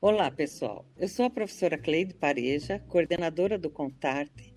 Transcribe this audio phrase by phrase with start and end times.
[0.00, 0.86] Olá, pessoal.
[0.96, 4.54] Eu sou a professora Cleide Pareja, coordenadora do Contarte,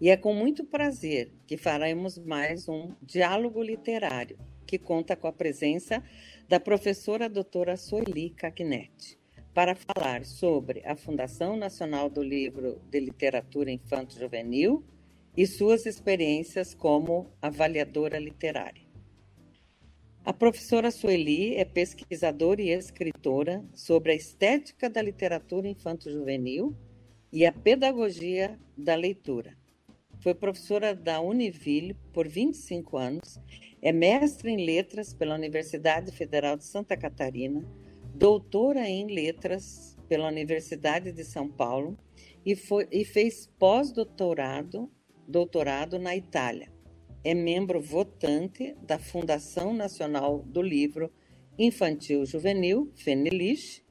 [0.00, 5.32] e é com muito prazer que faremos mais um diálogo literário, que conta com a
[5.32, 6.02] presença
[6.48, 9.18] da professora doutora Sueli Cagnetti,
[9.54, 14.84] para falar sobre a Fundação Nacional do Livro de Literatura Infanto-Juvenil
[15.36, 18.88] e suas experiências como avaliadora literária.
[20.24, 26.76] A professora Sueli é pesquisadora e escritora sobre a estética da literatura infanto-juvenil
[27.32, 29.56] e a pedagogia da leitura.
[30.20, 33.40] Foi professora da Univille por 25 anos,
[33.80, 37.64] é mestre em letras pela Universidade Federal de Santa Catarina,
[38.18, 41.96] doutora em letras pela Universidade de São Paulo
[42.44, 44.90] e, foi, e fez pós-doutorado
[45.26, 46.76] doutorado na Itália
[47.24, 51.12] é membro votante da Fundação Nacional do Livro
[51.58, 53.82] Infantil Juvenil, FENILIX,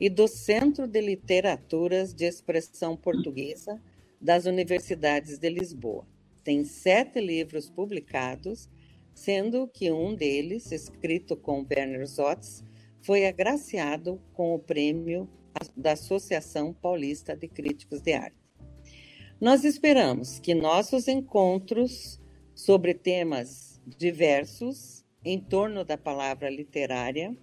[0.00, 3.82] e do Centro de Literaturas de Expressão Portuguesa
[4.20, 6.06] das Universidades de Lisboa.
[6.44, 8.70] Tem sete livros publicados,
[9.12, 12.64] sendo que um deles, escrito com Werner Zotz,
[13.02, 15.28] foi agraciado com o prêmio
[15.76, 18.36] da Associação Paulista de Críticos de Arte.
[19.40, 22.20] Nós esperamos que nossos encontros
[22.54, 27.36] sobre temas diversos em torno da palavra literária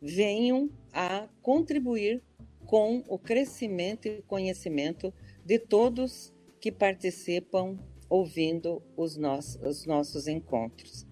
[0.00, 2.22] venham a contribuir
[2.66, 5.12] com o crescimento e conhecimento
[5.44, 7.76] de todos que participam
[8.08, 11.06] ouvindo os nossos, os nossos encontros.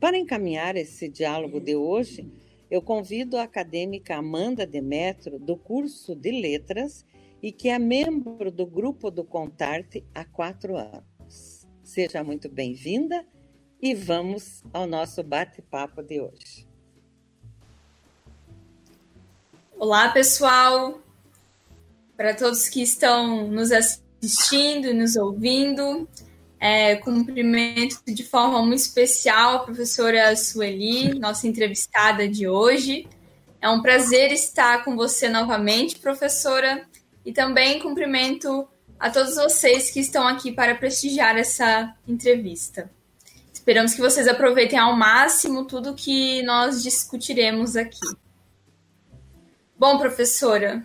[0.00, 2.30] Para encaminhar esse diálogo de hoje,
[2.70, 7.04] eu convido a acadêmica Amanda Demetro, do curso de Letras,
[7.42, 11.66] e que é membro do grupo do Contarte há quatro anos.
[11.82, 13.24] Seja muito bem-vinda
[13.80, 16.66] e vamos ao nosso bate-papo de hoje.
[19.78, 21.00] Olá, pessoal!
[22.16, 26.08] Para todos que estão nos assistindo e nos ouvindo,
[26.58, 33.08] é, cumprimento de forma muito especial a professora Sueli, nossa entrevistada de hoje.
[33.60, 36.86] É um prazer estar com você novamente, professora,
[37.24, 38.68] e também cumprimento
[38.98, 42.90] a todos vocês que estão aqui para prestigiar essa entrevista.
[43.52, 48.06] Esperamos que vocês aproveitem ao máximo tudo que nós discutiremos aqui.
[49.78, 50.82] Bom, professora,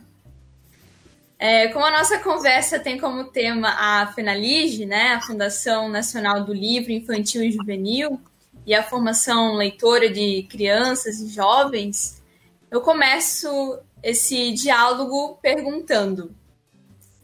[1.41, 6.53] é, como a nossa conversa tem como tema a FENALIGE, né, a Fundação Nacional do
[6.53, 8.22] Livro Infantil e Juvenil,
[8.63, 12.22] e a formação leitora de crianças e jovens,
[12.69, 16.31] eu começo esse diálogo perguntando: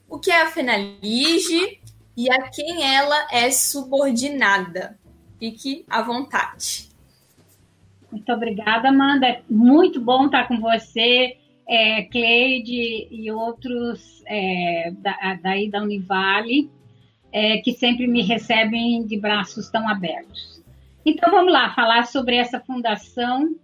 [0.09, 1.79] o que é a FENALIGE
[2.17, 4.97] e a quem ela é subordinada.
[5.37, 6.89] Fique à vontade.
[8.11, 9.27] Muito obrigada, Amanda.
[9.27, 16.69] É muito bom estar com você, é, Cleide e outros é, da, daí da Univale,
[17.31, 20.63] é, que sempre me recebem de braços tão abertos.
[21.05, 23.55] Então, vamos lá, falar sobre essa fundação,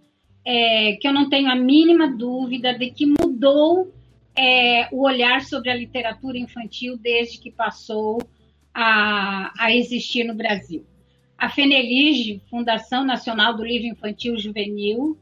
[0.44, 3.92] é, que eu não tenho a mínima dúvida de que mudou
[4.36, 8.20] é, o olhar sobre a literatura infantil desde que passou
[8.72, 10.84] a, a existir no Brasil.
[11.38, 15.18] A FENELIGE, Fundação Nacional do Livro Infantil Juvenil,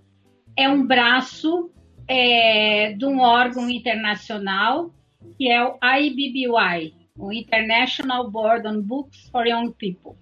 [0.57, 1.71] é um braço
[2.13, 4.91] é, de um órgão internacional
[5.39, 10.19] que é o IBBY, o International Board on Books for Young People.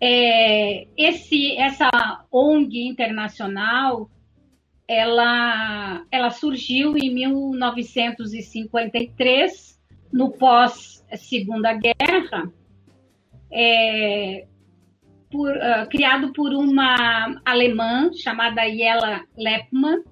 [0.00, 4.10] É, esse, essa ONG internacional
[4.88, 9.78] ela, ela surgiu em 1953,
[10.12, 12.50] no pós-Segunda Guerra,
[13.52, 14.48] é,
[15.30, 20.02] por, uh, criado por uma alemã chamada Yella Lepman,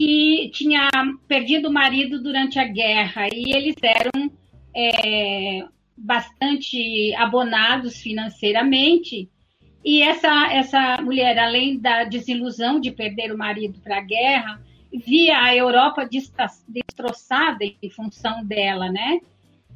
[0.00, 0.88] que tinha
[1.28, 4.30] perdido o marido durante a guerra e eles eram
[4.74, 5.62] é,
[5.94, 9.28] bastante abonados financeiramente
[9.84, 15.38] e essa, essa mulher, além da desilusão de perder o marido para a guerra, via
[15.38, 16.08] a Europa
[16.66, 19.20] destroçada em função dela, né?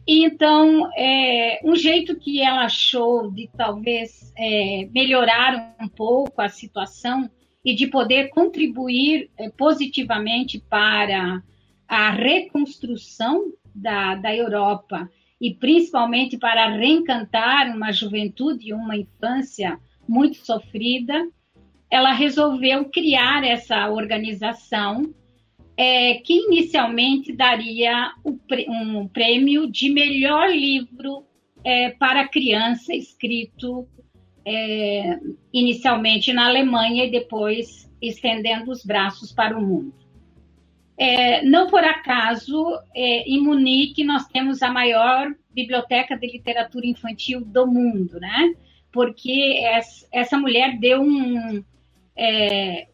[0.06, 7.30] Então, é, um jeito que ela achou de talvez é, melhorar um pouco a situação
[7.64, 11.42] e de poder contribuir é, positivamente para
[11.88, 20.36] a reconstrução da, da Europa e principalmente para reencantar uma juventude e uma infância muito
[20.44, 21.26] sofrida,
[21.90, 25.14] ela resolveu criar essa organização
[25.76, 31.24] é, que inicialmente daria um prêmio de melhor livro
[31.64, 33.88] é, para criança, escrito
[34.44, 35.18] é,
[35.52, 39.94] inicialmente na Alemanha e depois estendendo os braços para o mundo.
[40.96, 47.40] É, não por acaso, é, em Munique, nós temos a maior biblioteca de literatura infantil
[47.40, 48.54] do mundo, né?
[48.92, 49.60] Porque
[50.12, 51.64] essa mulher deu um,
[52.16, 52.86] é,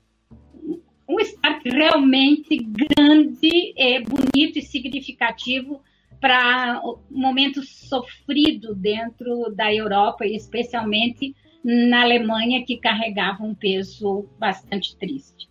[1.07, 5.83] um start realmente grande, é, bonito e significativo
[6.21, 11.35] para um momento sofrido dentro da Europa, e especialmente
[11.65, 15.49] na Alemanha, que carregava um peso bastante triste.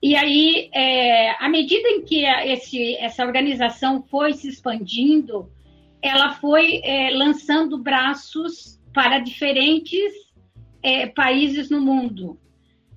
[0.00, 5.50] E aí, é, à medida em que esse, essa organização foi se expandindo,
[6.00, 10.12] ela foi é, lançando braços para diferentes
[10.82, 12.38] é, países no mundo.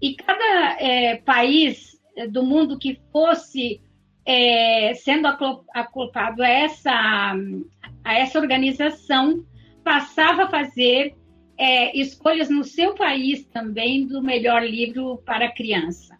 [0.01, 1.99] E cada é, país
[2.29, 3.81] do mundo que fosse
[4.25, 5.27] é, sendo
[5.73, 7.33] acoplado a essa,
[8.03, 9.45] a essa organização,
[9.83, 11.15] passava a fazer
[11.57, 16.17] é, escolhas no seu país também do melhor livro para criança.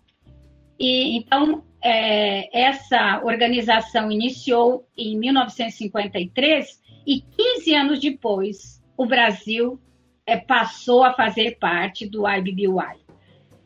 [0.79, 9.79] E então é, essa organização iniciou em 1953 e 15 anos depois o Brasil
[10.25, 13.01] é, passou a fazer parte do IBBY.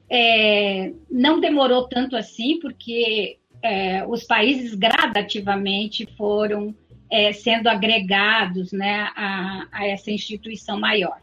[0.09, 6.75] É, não demorou tanto assim, porque é, os países gradativamente foram
[7.11, 11.19] é, sendo agregados né, a, a, essa instituição maior.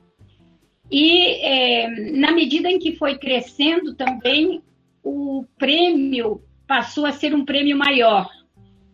[0.90, 4.60] E é, na medida em que foi crescendo também,
[5.04, 8.28] o prêmio passou a ser um prêmio maior.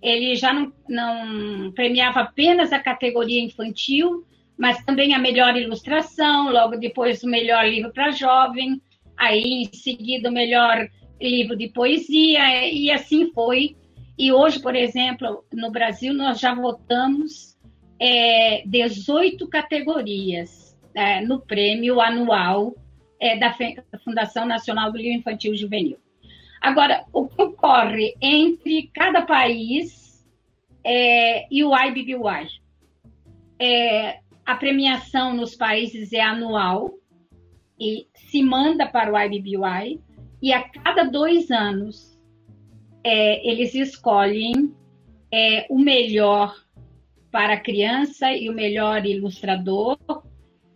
[0.03, 4.27] Ele já não, não premiava apenas a categoria infantil,
[4.59, 8.81] mas também a melhor ilustração, logo depois o melhor livro para jovem,
[9.17, 10.87] aí em seguida o melhor
[11.21, 13.77] livro de poesia, e assim foi.
[14.19, 17.57] E hoje, por exemplo, no Brasil, nós já votamos
[18.01, 22.75] é, 18 categorias é, no prêmio anual
[23.21, 23.55] é, da
[24.05, 25.99] Fundação Nacional do Livro Infantil Juvenil.
[26.61, 30.27] Agora, o que ocorre entre cada país
[30.85, 32.49] é, e o IBBY?
[33.61, 36.95] É, a premiação nos países é anual
[37.79, 40.01] e se manda para o IBBY,
[40.43, 42.19] e a cada dois anos
[43.03, 44.75] é, eles escolhem
[45.33, 46.55] é, o melhor
[47.31, 49.99] para a criança e o melhor ilustrador,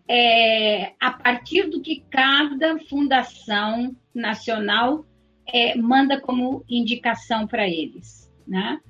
[0.07, 5.07] é, a partir do que cada fundação nacional
[5.47, 8.31] é, manda como indicação para eles.
[8.47, 8.81] Né?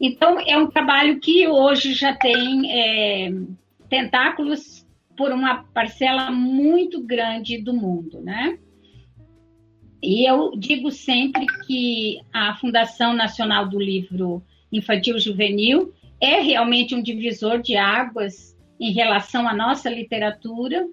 [0.00, 3.32] Então, é um trabalho que hoje já tem é,
[3.88, 4.86] tentáculos
[5.16, 8.20] por uma parcela muito grande do mundo.
[8.22, 8.58] Né?
[10.02, 14.42] E eu digo sempre que a Fundação Nacional do Livro
[14.72, 20.88] Infantil Juvenil é realmente um divisor de águas em relação à nossa literatura,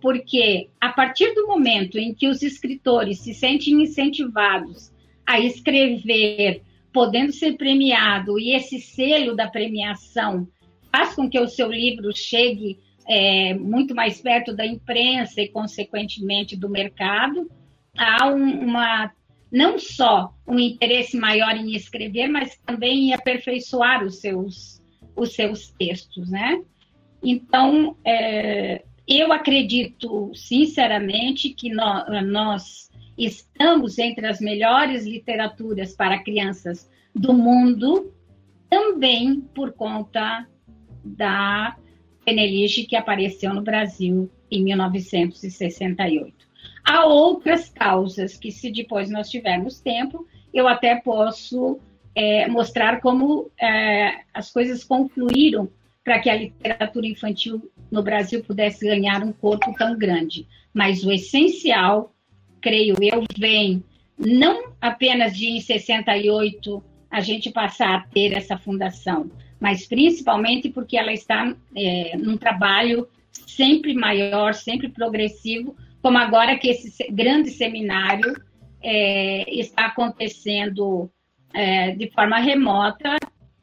[0.00, 4.92] porque a partir do momento em que os escritores se sentem incentivados
[5.26, 6.62] a escrever,
[6.92, 10.46] podendo ser premiado, e esse selo da premiação
[10.90, 12.78] faz com que o seu livro chegue
[13.08, 17.50] é, muito mais perto da imprensa e, consequentemente, do mercado,
[17.96, 19.12] há um, uma
[19.50, 24.82] não só um interesse maior em escrever, mas também em aperfeiçoar os seus,
[25.14, 26.62] os seus textos, né?
[27.22, 36.90] Então, é, eu acredito sinceramente que nós, nós estamos entre as melhores literaturas para crianças
[37.14, 38.12] do mundo,
[38.70, 40.46] também por conta
[41.04, 41.76] da
[42.24, 46.51] Penelige que apareceu no Brasil em 1968.
[46.84, 51.78] Há outras causas que, se depois nós tivermos tempo, eu até posso
[52.14, 55.68] é, mostrar como é, as coisas confluíram
[56.04, 60.46] para que a literatura infantil no Brasil pudesse ganhar um corpo tão grande.
[60.74, 62.12] Mas o essencial,
[62.60, 63.84] creio eu, vem
[64.18, 70.96] não apenas de em 68 a gente passar a ter essa fundação, mas principalmente porque
[70.96, 73.06] ela está é, num trabalho
[73.46, 78.34] sempre maior, sempre progressivo, como agora que esse grande seminário
[78.82, 81.08] é, está acontecendo
[81.54, 83.16] é, de forma remota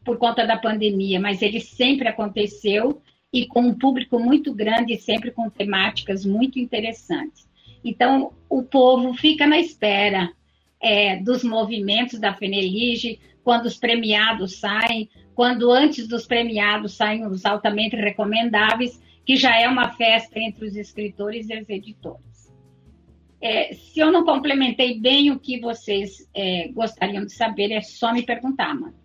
[0.05, 4.99] por conta da pandemia, mas ele sempre aconteceu e com um público muito grande e
[4.99, 7.47] sempre com temáticas muito interessantes.
[7.83, 10.31] Então, o povo fica na espera
[10.81, 17.45] é, dos movimentos da Fenelige, quando os premiados saem, quando antes dos premiados saem os
[17.45, 22.28] altamente recomendáveis, que já é uma festa entre os escritores e os editores.
[23.41, 28.13] É, se eu não complementei bem o que vocês é, gostariam de saber, é só
[28.13, 28.95] me perguntar, mano.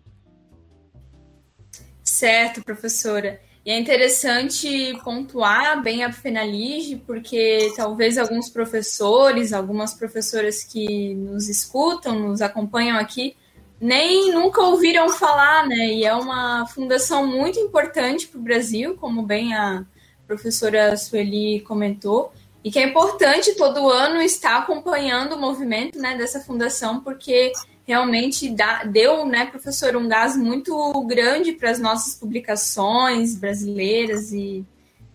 [2.03, 3.39] Certo, professora.
[3.65, 11.49] E é interessante pontuar bem a Fenalige, porque talvez alguns professores, algumas professoras que nos
[11.49, 13.35] escutam, nos acompanham aqui,
[13.81, 15.87] nem nunca ouviram falar, né?
[15.93, 19.83] E é uma fundação muito importante para o Brasil, como bem a
[20.27, 22.31] professora Sueli comentou,
[22.65, 27.51] e que é importante todo ano estar acompanhando o movimento né, dessa fundação, porque
[27.85, 34.65] realmente dá, deu, né, professor, um gás muito grande para as nossas publicações brasileiras e,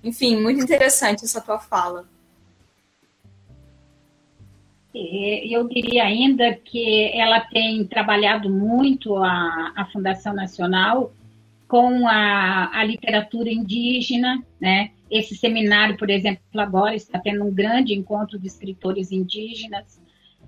[0.04, 2.08] enfim, muito interessante essa tua fala.
[4.94, 11.12] Eu diria ainda que ela tem trabalhado muito a, a Fundação Nacional
[11.66, 14.92] com a, a literatura indígena, né?
[15.10, 20.00] Esse seminário, por exemplo, agora está tendo um grande encontro de escritores indígenas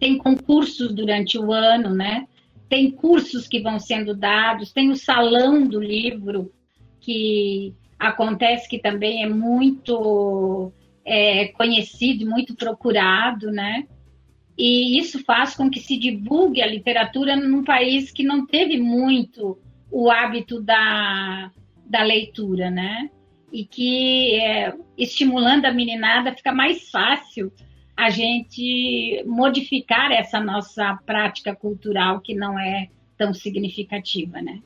[0.02, 2.26] tem concursos durante o ano, né?
[2.69, 6.52] Tem cursos que vão sendo dados, tem o salão do livro
[6.99, 10.73] que acontece que também é muito
[11.04, 13.87] é, conhecido, muito procurado, né?
[14.59, 19.57] E isso faz com que se divulgue a literatura num país que não teve muito
[19.88, 21.52] o hábito da,
[21.87, 23.09] da leitura, né?
[23.53, 27.53] E que, é, estimulando a meninada, fica mais fácil
[27.97, 34.61] a gente modificar essa nossa prática cultural que não é tão significativa, né?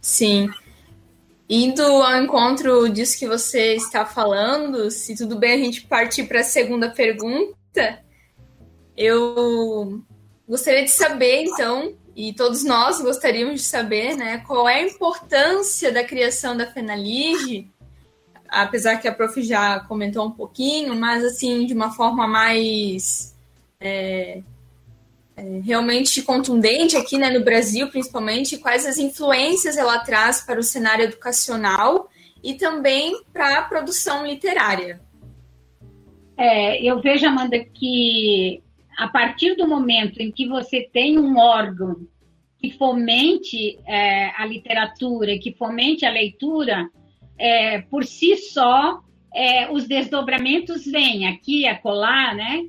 [0.00, 0.50] Sim.
[1.48, 6.40] Indo ao encontro disso que você está falando, se tudo bem a gente partir para
[6.40, 8.04] a segunda pergunta,
[8.96, 10.02] eu
[10.48, 15.92] gostaria de saber, então, e todos nós gostaríamos de saber, né, qual é a importância
[15.92, 17.70] da criação da Fenalige
[18.62, 23.34] apesar que a prof já comentou um pouquinho, mas assim, de uma forma mais
[23.80, 24.42] é,
[25.36, 30.62] é, realmente contundente aqui né, no Brasil, principalmente, quais as influências ela traz para o
[30.62, 32.08] cenário educacional
[32.42, 35.00] e também para a produção literária.
[36.36, 38.62] É, eu vejo, Amanda, que
[38.96, 42.06] a partir do momento em que você tem um órgão
[42.58, 46.88] que fomente é, a literatura, que fomente a leitura,
[47.38, 49.00] é, por si só,
[49.34, 52.66] é, os desdobramentos vêm aqui acolá, né?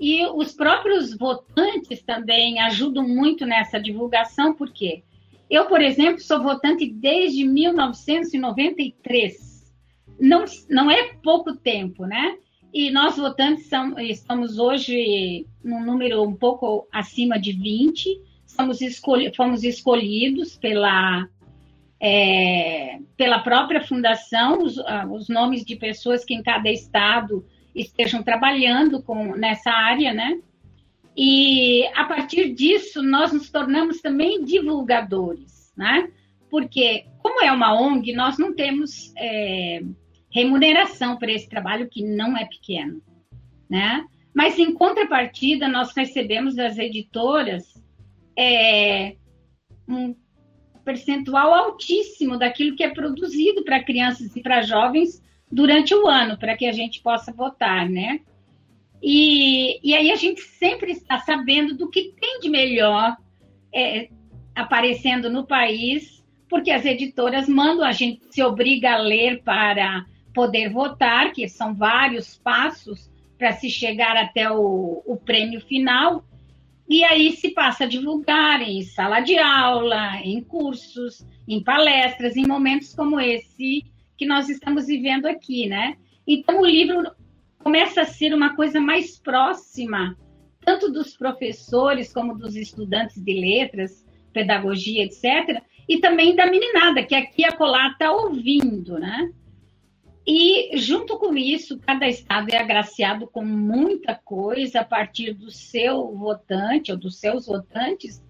[0.00, 5.02] E os próprios votantes também ajudam muito nessa divulgação, porque
[5.50, 9.72] eu, por exemplo, sou votante desde 1993.
[10.20, 12.36] Não, não é pouco tempo, né?
[12.72, 18.20] E nós votantes são, estamos hoje num número um pouco acima de 20.
[18.46, 21.26] Somos escolhi, fomos escolhidos pela
[22.00, 28.22] é, pela própria fundação, os, ah, os, nomes de pessoas que em cada estado estejam
[28.22, 30.40] trabalhando com, nessa área, né?
[31.16, 36.08] E a partir disso, nós nos tornamos também divulgadores, né?
[36.48, 39.82] Porque, como é uma ONG, nós não temos é,
[40.30, 43.02] remuneração para esse trabalho, que não é pequeno,
[43.68, 44.06] né?
[44.32, 47.74] Mas, em contrapartida, nós recebemos das editoras
[48.38, 49.16] é,
[49.88, 50.14] um
[50.88, 56.56] percentual altíssimo daquilo que é produzido para crianças e para jovens durante o ano, para
[56.56, 58.20] que a gente possa votar, né?
[59.02, 63.18] E, e aí a gente sempre está sabendo do que tem de melhor
[63.70, 64.08] é,
[64.54, 70.70] aparecendo no país, porque as editoras mandam, a gente se obriga a ler para poder
[70.70, 76.24] votar, que são vários passos para se chegar até o, o prêmio final,
[76.88, 82.46] e aí se passa a divulgar em sala de aula, em cursos, em palestras, em
[82.46, 83.84] momentos como esse
[84.16, 85.96] que nós estamos vivendo aqui, né?
[86.26, 87.10] Então o livro
[87.58, 90.16] começa a ser uma coisa mais próxima,
[90.64, 97.14] tanto dos professores como dos estudantes de letras, pedagogia, etc., e também da meninada, que
[97.14, 99.30] aqui a Colar está ouvindo, né?
[100.30, 106.14] E, junto com isso, cada estado é agraciado com muita coisa a partir do seu
[106.14, 108.22] votante ou dos seus votantes,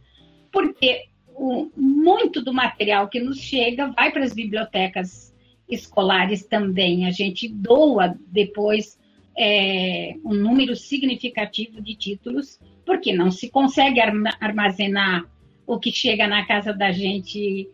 [0.52, 5.34] porque o, muito do material que nos chega vai para as bibliotecas
[5.68, 7.04] escolares também.
[7.04, 8.96] A gente doa depois
[9.36, 13.98] é, um número significativo de títulos, porque não se consegue
[14.40, 15.24] armazenar
[15.66, 17.68] o que chega na casa da gente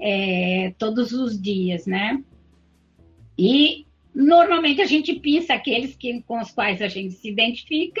[0.00, 2.24] é, todos os dias, né?
[3.38, 8.00] E normalmente a gente pensa aqueles que, com os quais a gente se identifica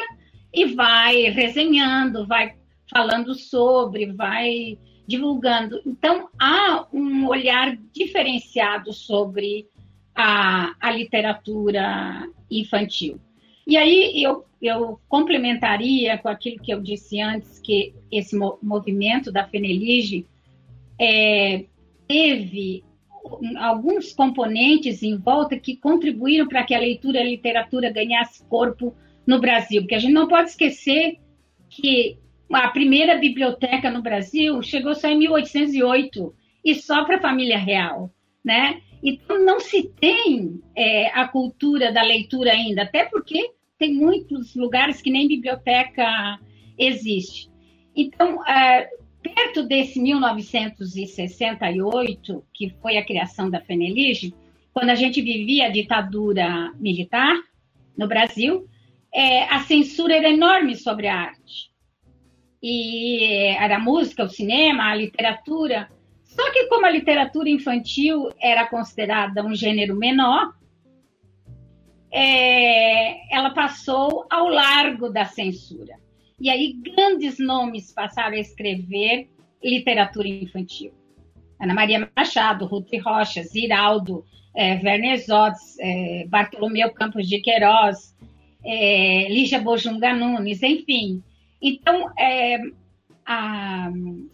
[0.52, 2.54] e vai resenhando, vai
[2.90, 5.80] falando sobre, vai divulgando.
[5.84, 9.66] Então, há um olhar diferenciado sobre
[10.14, 13.20] a, a literatura infantil.
[13.66, 19.46] E aí eu, eu complementaria com aquilo que eu disse antes, que esse movimento da
[19.46, 20.26] Fenelige
[20.98, 21.64] é,
[22.06, 22.84] teve
[23.58, 28.94] alguns componentes em volta que contribuíram para que a leitura e a literatura ganhasse corpo
[29.26, 31.18] no Brasil, porque a gente não pode esquecer
[31.68, 32.18] que
[32.52, 38.10] a primeira biblioteca no Brasil chegou só em 1808 e só para a família real,
[38.44, 38.80] né?
[39.02, 45.02] Então não se tem é, a cultura da leitura ainda, até porque tem muitos lugares
[45.02, 46.38] que nem biblioteca
[46.78, 47.50] existe.
[47.94, 48.88] Então, é,
[49.28, 54.34] perto desse 1968, que foi a criação da FENELIGE,
[54.72, 57.34] quando a gente vivia a ditadura militar
[57.96, 58.68] no Brasil,
[59.12, 61.70] é, a censura era enorme sobre a arte.
[62.62, 63.24] E
[63.56, 65.88] era a música, o cinema, a literatura.
[66.24, 70.52] Só que como a literatura infantil era considerada um gênero menor,
[72.10, 75.96] é, ela passou ao largo da censura.
[76.38, 79.28] E aí grandes nomes passaram a escrever
[79.62, 80.92] literatura infantil.
[81.60, 84.24] Ana Maria Machado, Ruth Rocha, Ziraldo,
[84.54, 88.14] é, Werner Zotz, é, Bartolomeu Campos de Queiroz,
[88.64, 91.22] é, Lígia Bojunga Nunes, enfim.
[91.62, 92.58] Então, é,
[93.24, 93.88] a,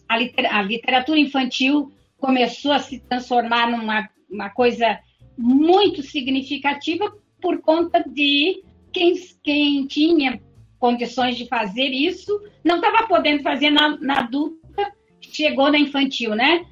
[0.08, 0.18] a,
[0.58, 4.98] a, literatura infantil começou a se transformar numa uma coisa
[5.36, 10.40] muito significativa por conta de quem, quem tinha
[10.82, 16.66] condições de fazer isso, não estava podendo fazer na, na adulta, chegou na infantil, né?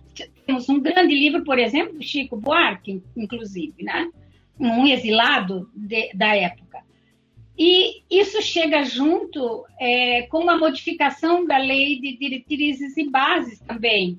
[0.44, 4.10] Temos um grande livro, por exemplo, Chico Buarque, inclusive, né?
[4.58, 6.80] Um exilado de, da época.
[7.56, 14.18] E isso chega junto é, com uma modificação da lei de diretrizes e bases também,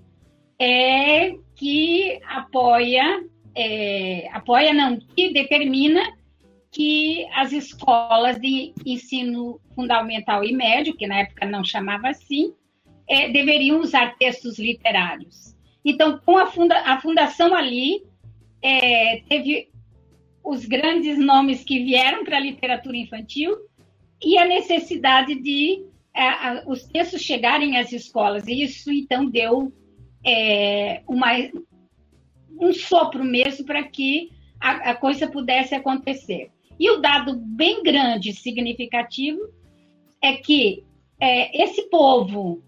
[0.58, 6.02] é, que apoia, é, apoia não, que determina
[6.72, 12.54] que as escolas de ensino fundamental e médio, que na época não chamava assim,
[13.08, 15.54] é, deveriam usar textos literários.
[15.84, 18.04] Então, com a, funda a fundação ali,
[18.62, 19.70] é, teve
[20.44, 23.58] os grandes nomes que vieram para a literatura infantil
[24.24, 28.48] e a necessidade de é, os textos chegarem às escolas.
[28.48, 29.74] E isso, então, deu
[30.26, 31.32] é, uma,
[32.60, 36.50] um sopro mesmo para que a, a coisa pudesse acontecer.
[36.82, 39.40] E o dado bem grande, significativo,
[40.20, 40.84] é que
[41.20, 42.64] é, esse povo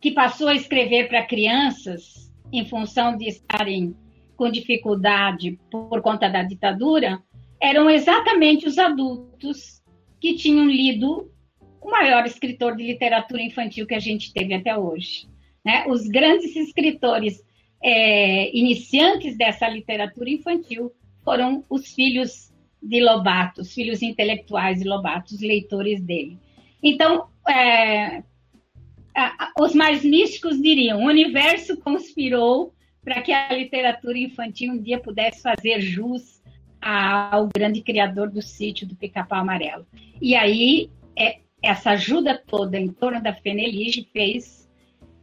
[0.00, 3.94] que passou a escrever para crianças, em função de estarem
[4.34, 7.22] com dificuldade por conta da ditadura,
[7.60, 9.80] eram exatamente os adultos
[10.20, 11.30] que tinham lido
[11.80, 15.28] o maior escritor de literatura infantil que a gente teve até hoje.
[15.64, 15.86] Né?
[15.86, 17.40] Os grandes escritores
[17.80, 20.90] é, iniciantes dessa literatura infantil
[21.22, 22.52] foram os filhos
[22.84, 26.38] de Lobato, os filhos intelectuais de Lobato, os leitores dele.
[26.82, 28.22] Então, é,
[29.58, 35.42] os mais místicos diriam: o universo conspirou para que a literatura infantil um dia pudesse
[35.42, 36.42] fazer jus
[36.80, 39.86] ao grande criador do sítio do Pica-Pau Amarelo.
[40.20, 44.68] E aí, é, essa ajuda toda em torno da Fenelige fez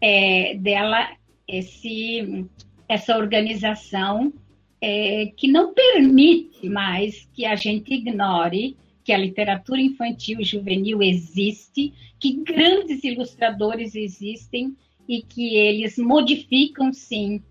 [0.01, 1.11] é, dela
[1.47, 2.47] esse,
[2.87, 4.33] essa organização
[4.81, 11.01] é, que não permite mais que a gente ignore que a literatura infantil e juvenil
[11.01, 14.75] existe, que grandes ilustradores existem
[15.07, 17.41] e que eles modificam, sim,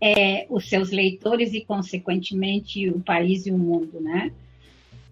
[0.00, 4.32] é, os seus leitores e, consequentemente, o país e o mundo, né?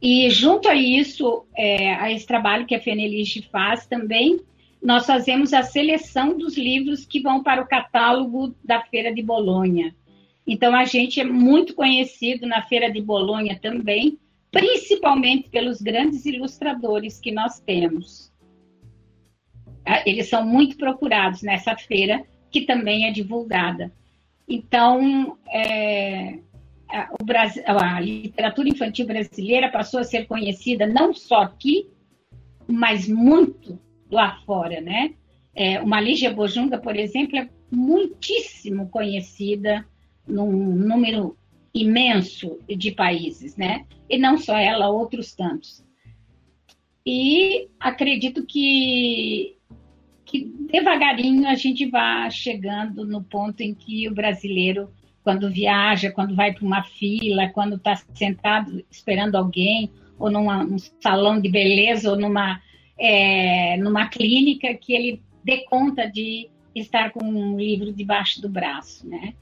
[0.01, 4.41] E junto a isso, é, a esse trabalho que a Fenelige faz também,
[4.83, 9.95] nós fazemos a seleção dos livros que vão para o catálogo da Feira de Bolonha.
[10.47, 14.19] Então, a gente é muito conhecido na Feira de Bolonha também,
[14.51, 18.33] principalmente pelos grandes ilustradores que nós temos.
[19.85, 23.93] Ah, eles são muito procurados nessa feira, que também é divulgada.
[24.49, 26.39] Então, é,
[26.89, 31.91] a, Brasil, a literatura infantil brasileira passou a ser conhecida não só aqui,
[32.67, 33.79] mas muito
[34.11, 35.15] lá fora, né?
[35.55, 39.85] É, uma Lígia Bojunga, por exemplo, é muitíssimo conhecida
[40.27, 41.37] num número
[41.73, 43.85] imenso de países, né?
[44.09, 45.85] E não só ela, outros tantos.
[47.05, 49.57] E acredito que
[50.27, 54.91] que devagarinho a gente vá chegando no ponto em que o brasileiro,
[55.23, 61.41] quando viaja, quando vai para uma fila, quando está sentado esperando alguém, ou num salão
[61.41, 62.61] de beleza, ou numa,
[62.99, 69.09] é, numa clínica, que ele dê conta de estar com um livro debaixo do braço,
[69.09, 69.33] né?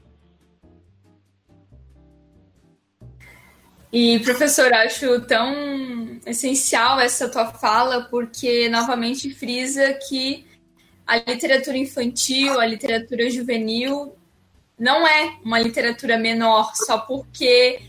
[3.91, 10.45] E, professor, acho tão essencial essa tua fala, porque novamente frisa que
[11.05, 14.15] a literatura infantil, a literatura juvenil
[14.77, 17.79] não é uma literatura menor só porque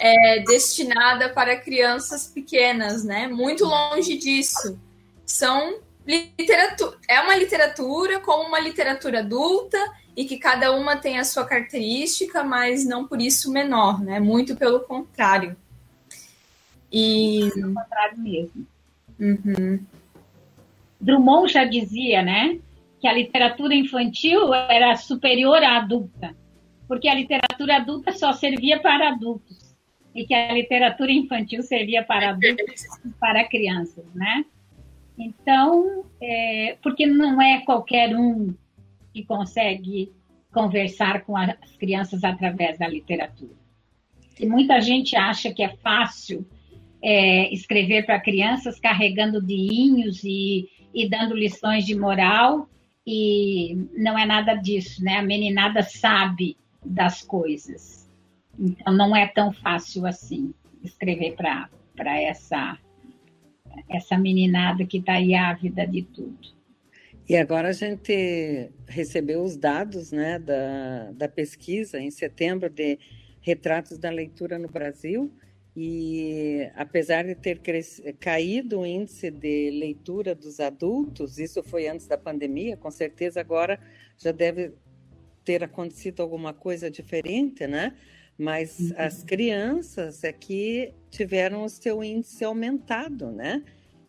[0.00, 3.28] é destinada para crianças pequenas, né?
[3.28, 4.78] Muito longe disso.
[5.24, 9.78] São literatura, é uma literatura como uma literatura adulta
[10.16, 14.20] e que cada uma tem a sua característica, mas não por isso menor, né?
[14.20, 15.56] Muito pelo contrário.
[16.92, 18.66] E pelo contrário mesmo.
[19.18, 19.84] Uhum.
[21.00, 22.58] Drummond já dizia, né,
[23.00, 26.34] que a literatura infantil era superior à adulta,
[26.88, 29.74] porque a literatura adulta só servia para adultos
[30.14, 34.44] e que a literatura infantil servia para adultos e para crianças, né?
[35.18, 38.54] Então, é, porque não é qualquer um
[39.14, 40.12] que consegue
[40.52, 43.54] conversar com as crianças através da literatura.
[44.38, 46.44] E muita gente acha que é fácil
[47.00, 52.68] é, escrever para crianças carregando diinhos e, e dando lições de moral,
[53.06, 55.18] e não é nada disso, né?
[55.18, 58.10] A meninada sabe das coisas.
[58.58, 62.78] Então, não é tão fácil assim escrever para essa,
[63.88, 66.54] essa meninada que está aí ávida de tudo.
[67.28, 72.98] E agora a gente recebeu os dados né, da, da pesquisa em setembro de
[73.40, 75.32] retratos da leitura no Brasil.
[75.76, 77.60] E apesar de ter
[78.20, 83.80] caído o índice de leitura dos adultos, isso foi antes da pandemia, com certeza agora
[84.16, 84.72] já deve
[85.44, 87.96] ter acontecido alguma coisa diferente, né?
[88.38, 88.94] Mas uhum.
[88.96, 93.62] as crianças é que tiveram o seu índice aumentado, né?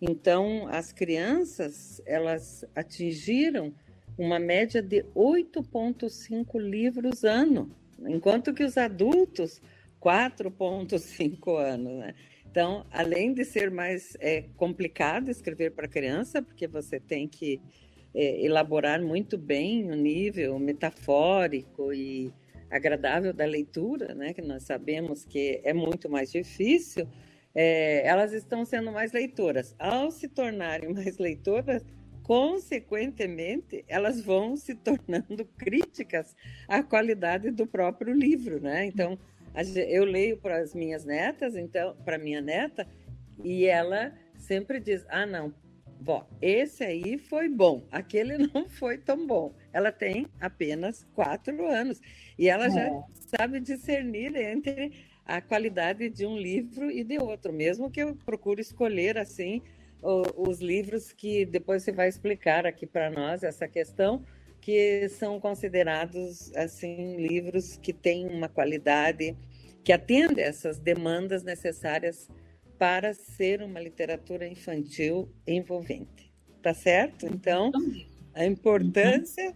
[0.07, 3.73] Então, as crianças, elas atingiram
[4.15, 7.71] uma média de 8,5 livros ano,
[8.07, 9.59] enquanto que os adultos,
[9.99, 12.13] 4,5 anos, né?
[12.45, 17.59] Então, além de ser mais é, complicado escrever para criança, porque você tem que
[18.13, 22.31] é, elaborar muito bem o nível metafórico e
[22.69, 24.33] agradável da leitura, né?
[24.33, 27.07] Que nós sabemos que é muito mais difícil
[27.55, 29.73] é, elas estão sendo mais leitoras.
[29.79, 31.83] Ao se tornarem mais leitoras,
[32.21, 36.35] consequentemente, elas vão se tornando críticas
[36.67, 38.85] à qualidade do próprio livro, né?
[38.85, 39.17] Então,
[39.87, 42.85] eu leio para as minhas netas, então, para minha neta,
[43.41, 45.53] e ela sempre diz: "Ah, não,
[46.01, 49.53] vó, esse aí foi bom, aquele não foi tão bom".
[49.71, 52.01] Ela tem apenas quatro anos
[52.37, 52.69] e ela é.
[52.69, 53.03] já
[53.37, 54.91] sabe discernir entre
[55.25, 59.61] a qualidade de um livro e de outro, mesmo que eu procure escolher assim
[60.37, 64.23] os livros que depois você vai explicar aqui para nós essa questão
[64.61, 69.35] que são considerados assim livros que têm uma qualidade
[69.83, 72.29] que atende essas demandas necessárias
[72.77, 76.31] para ser uma literatura infantil envolvente.
[76.61, 77.25] Tá certo?
[77.25, 77.71] Então,
[78.33, 79.55] a importância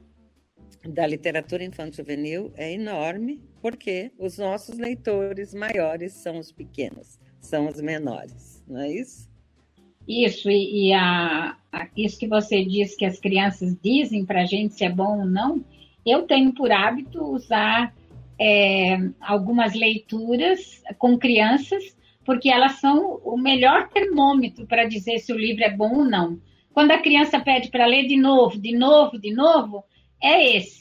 [0.88, 7.67] da literatura infantil juvenil é enorme porque os nossos leitores maiores são os pequenos, são
[7.67, 9.29] os menores, não é isso?
[10.08, 14.45] Isso, e, e a, a, isso que você diz que as crianças dizem para a
[14.45, 15.63] gente se é bom ou não,
[16.05, 17.93] eu tenho por hábito usar
[18.39, 25.38] é, algumas leituras com crianças, porque elas são o melhor termômetro para dizer se o
[25.38, 26.39] livro é bom ou não.
[26.73, 29.84] Quando a criança pede para ler de novo, de novo, de novo,
[30.21, 30.79] é esse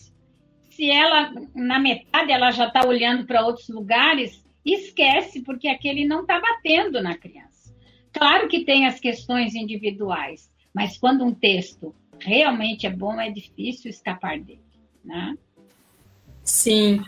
[0.78, 6.20] se ela, na metade, ela já está olhando para outros lugares, esquece, porque aquele não
[6.20, 7.74] está batendo na criança.
[8.12, 13.90] Claro que tem as questões individuais, mas quando um texto realmente é bom, é difícil
[13.90, 14.62] escapar dele,
[15.04, 15.36] né?
[16.44, 17.02] Sim.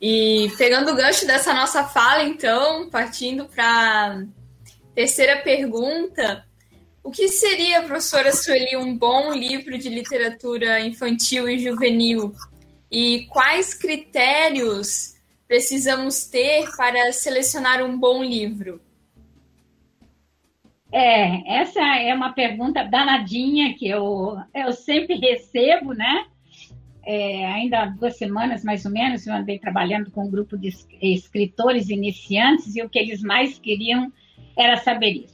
[0.00, 4.26] E pegando o gancho dessa nossa fala, então, partindo para
[4.92, 6.44] terceira pergunta,
[7.04, 12.32] o que seria, professora Sueli, um bom livro de literatura infantil e juvenil
[12.90, 15.14] e quais critérios
[15.46, 18.80] precisamos ter para selecionar um bom livro?
[20.90, 26.24] É, essa é uma pergunta danadinha que eu, eu sempre recebo, né?
[27.04, 30.72] É, ainda há duas semanas, mais ou menos, eu andei trabalhando com um grupo de
[31.02, 34.10] escritores iniciantes e o que eles mais queriam
[34.56, 35.33] era saber isso.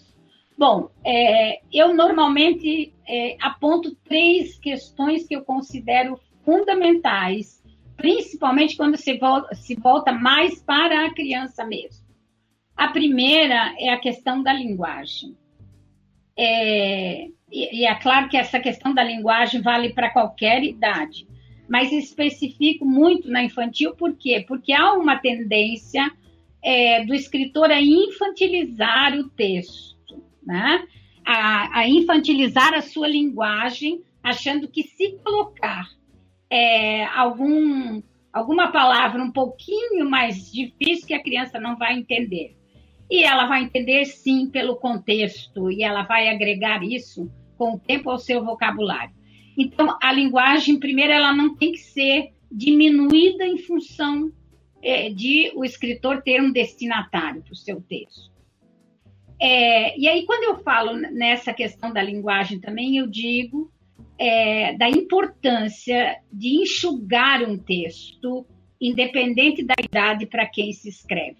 [0.60, 7.64] Bom, é, eu normalmente é, aponto três questões que eu considero fundamentais,
[7.96, 12.04] principalmente quando se volta, se volta mais para a criança mesmo.
[12.76, 15.34] A primeira é a questão da linguagem.
[16.36, 21.26] É, e, e é claro que essa questão da linguagem vale para qualquer idade,
[21.66, 24.44] mas especifico muito na infantil, por quê?
[24.46, 26.12] Porque há uma tendência
[26.62, 29.98] é, do escritor a infantilizar o texto,
[30.44, 30.84] né?
[31.24, 35.86] a, a infantilizar a sua linguagem, achando que se colocar
[36.50, 42.56] é, algum, alguma palavra um pouquinho mais difícil que a criança não vai entender.
[43.10, 48.10] E ela vai entender sim pelo contexto, e ela vai agregar isso com o tempo
[48.10, 49.14] ao seu vocabulário.
[49.58, 54.32] Então, a linguagem, primeiro, ela não tem que ser diminuída em função
[54.82, 58.29] é, de o escritor ter um destinatário para o seu texto.
[59.40, 63.72] É, e aí, quando eu falo nessa questão da linguagem também, eu digo
[64.18, 68.46] é, da importância de enxugar um texto,
[68.78, 71.38] independente da idade para quem se escreve.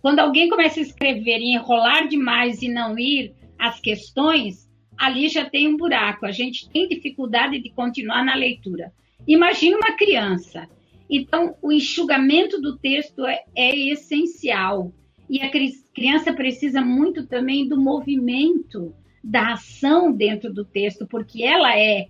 [0.00, 5.44] Quando alguém começa a escrever e enrolar demais e não ir às questões, ali já
[5.48, 6.24] tem um buraco.
[6.24, 8.90] A gente tem dificuldade de continuar na leitura.
[9.26, 10.66] Imagine uma criança.
[11.10, 14.92] Então, o enxugamento do texto é, é essencial.
[15.28, 15.50] E a
[15.98, 22.06] criança precisa muito também do movimento, da ação dentro do texto, porque ela é,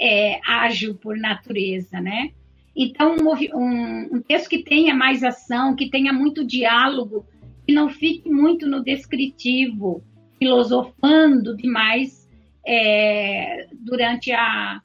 [0.00, 2.30] é ágil por natureza, né?
[2.74, 3.16] Então,
[3.54, 7.26] um, um, texto que tenha mais ação, que tenha muito diálogo,
[7.66, 10.02] que não fique muito no descritivo,
[10.38, 12.28] filosofando demais
[12.66, 14.80] é, durante a,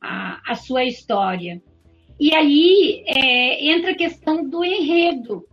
[0.00, 1.62] a, a, sua história.
[2.18, 5.44] E aí é, entra a questão do enredo,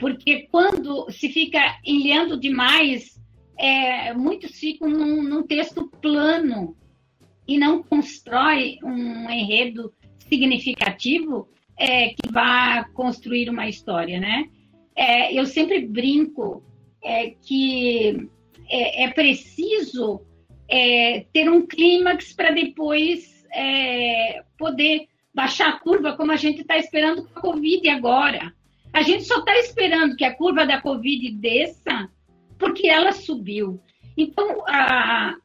[0.00, 3.20] porque quando se fica enlhando demais,
[3.56, 6.74] é, muitos ficam num, num, texto plano
[7.46, 9.92] e não constrói um enredo
[10.26, 14.48] significativo é, que vá construir uma história, né?
[14.96, 16.64] É, eu sempre brinco
[17.04, 18.28] é, que
[18.70, 20.22] é, é preciso
[20.66, 23.38] é, ter um clímax para depois
[24.56, 28.54] poder baixar a curva como a gente está esperando com a Covid agora.
[28.92, 32.10] A gente só está esperando que a curva da Covid desça
[32.58, 33.80] porque ela subiu.
[34.16, 35.36] Então, a,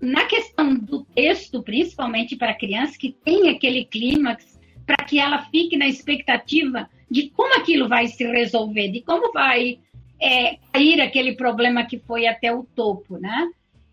[0.00, 5.76] na questão do texto, principalmente para criança, que tem aquele clímax, para que ela fique
[5.76, 9.78] na expectativa de como aquilo vai se resolver, de como vai
[10.20, 13.50] é, cair aquele problema que foi até o topo, né?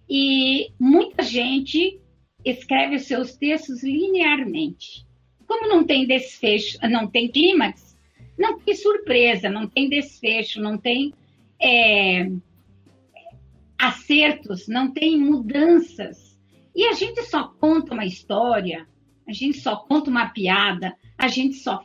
[0.09, 1.99] E muita gente
[2.43, 5.05] escreve os seus textos linearmente.
[5.47, 7.86] Como não tem desfecho, não tem clímax,
[8.37, 11.13] não tem surpresa, não tem desfecho, não tem
[11.61, 12.29] é,
[13.77, 16.37] acertos, não tem mudanças.
[16.75, 18.87] E a gente só conta uma história,
[19.27, 21.83] a gente só conta uma piada, a gente só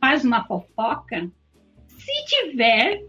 [0.00, 1.30] faz uma fofoca
[1.86, 3.04] se tiver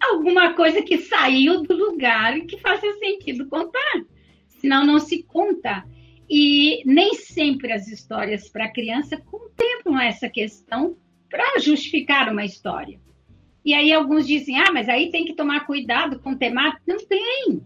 [0.00, 4.04] alguma coisa que saiu do lugar que faça sentido contar.
[4.48, 5.84] Senão não se conta.
[6.28, 10.96] E nem sempre as histórias para criança contemplam essa questão
[11.30, 13.00] para justificar uma história.
[13.64, 16.82] E aí alguns dizem, ah, mas aí tem que tomar cuidado com temática.
[16.86, 17.60] Não tem.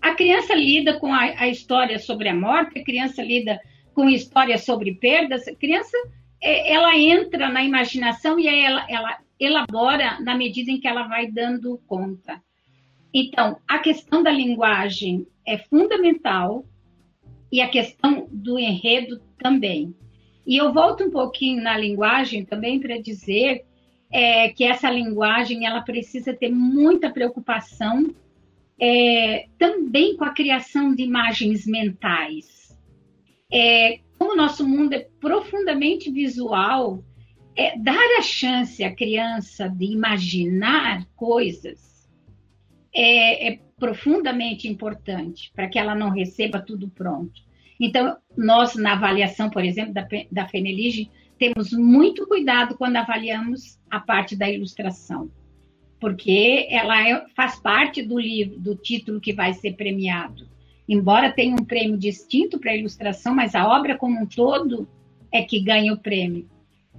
[0.00, 3.60] A criança lida com a, a história sobre a morte, a criança lida
[3.94, 5.96] com história sobre perdas, a criança
[6.42, 11.30] é, ela entra na imaginação e ela, ela elabora na medida em que ela vai
[11.30, 12.42] dando conta.
[13.12, 16.64] Então, a questão da linguagem é fundamental
[17.50, 19.94] e a questão do enredo também.
[20.46, 23.64] E eu volto um pouquinho na linguagem também para dizer
[24.10, 28.14] é, que essa linguagem ela precisa ter muita preocupação
[28.78, 32.76] é, também com a criação de imagens mentais.
[33.52, 37.02] É, como o nosso mundo é profundamente visual,
[37.56, 42.08] é, dar a chance à criança de imaginar coisas
[42.94, 47.43] é, é profundamente importante para que ela não receba tudo pronto.
[47.80, 53.98] Então, nós, na avaliação, por exemplo, da, da Fenelige, temos muito cuidado quando avaliamos a
[53.98, 55.30] parte da ilustração,
[56.00, 60.48] porque ela é, faz parte do livro, do título que vai ser premiado.
[60.88, 64.88] Embora tenha um prêmio distinto para a ilustração, mas a obra como um todo
[65.32, 66.48] é que ganha o prêmio.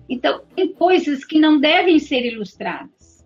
[0.09, 3.25] Então, tem coisas que não devem ser ilustradas.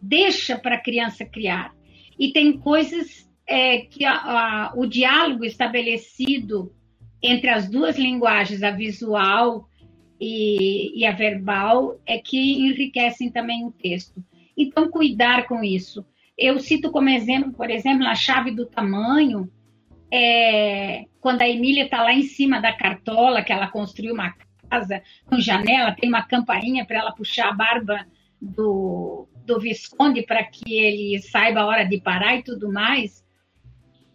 [0.00, 1.74] Deixa para a criança criar.
[2.18, 6.70] E tem coisas é que a, a, o diálogo estabelecido
[7.22, 9.66] entre as duas linguagens, a visual
[10.20, 14.22] e, e, a verbal, é que enriquecem também o texto.
[14.56, 16.04] Então, cuidar com isso.
[16.36, 19.50] Eu cito como exemplo, por exemplo, a chave do tamanho,
[20.12, 24.34] é, quando a Emília está lá em cima da cartola, que ela construiu uma
[24.68, 28.06] casa com janela, tem uma campainha para ela puxar a barba
[28.40, 33.26] do, do Visconde para que ele saiba a hora de parar e tudo mais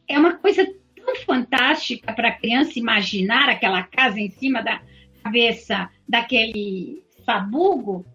[0.08, 4.82] é uma coisa tão fantástica para a criança imaginar aquela casa em cima da
[5.24, 8.06] cabeça daquele sabugo,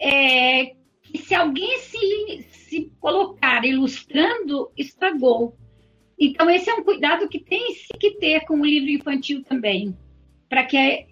[0.00, 5.56] é, que se alguém se, se colocar ilustrando, estragou.
[6.18, 9.96] Então, esse é um cuidado que tem que ter com o livro infantil também,
[10.48, 11.06] para que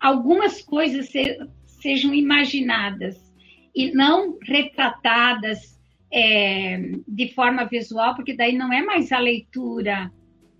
[0.00, 3.20] algumas coisas se, sejam imaginadas
[3.74, 5.71] e não retratadas
[6.12, 10.12] é, de forma visual, porque daí não é mais a leitura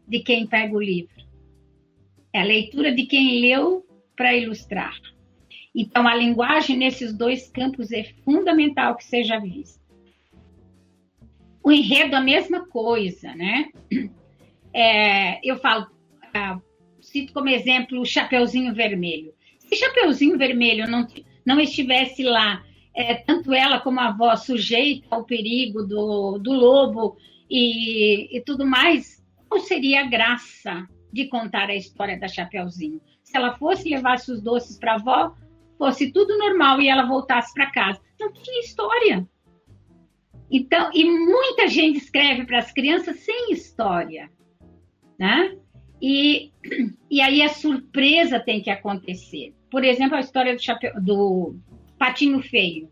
[0.09, 1.15] de quem pega o livro,
[2.33, 3.87] é a leitura de quem leu
[4.17, 4.95] para ilustrar.
[5.75, 9.81] Então, a linguagem nesses dois campos é fundamental que seja vista.
[11.63, 13.71] O enredo, a mesma coisa, né?
[14.75, 15.87] É, eu falo,
[16.35, 16.59] ah,
[16.99, 19.35] cito como exemplo o Chapeuzinho Vermelho.
[19.59, 21.07] Se Chapeuzinho Vermelho não,
[21.45, 27.17] não estivesse lá, é, tanto ela como a avó sujeita ao perigo do, do lobo
[27.49, 33.01] e, e tudo mais, qual seria a graça de contar a história da Chapeuzinho?
[33.23, 35.35] Se ela fosse levasse os doces para a avó,
[35.79, 38.01] fosse tudo normal e ela voltasse para casa.
[38.21, 39.27] Não tinha história.
[40.51, 44.31] Então, e muita gente escreve para as crianças sem história,
[45.19, 45.57] né?
[46.01, 46.53] E,
[47.11, 49.55] e aí a surpresa tem que acontecer.
[49.71, 51.57] Por exemplo, a história do, chapéu, do
[52.03, 52.91] patinho feio.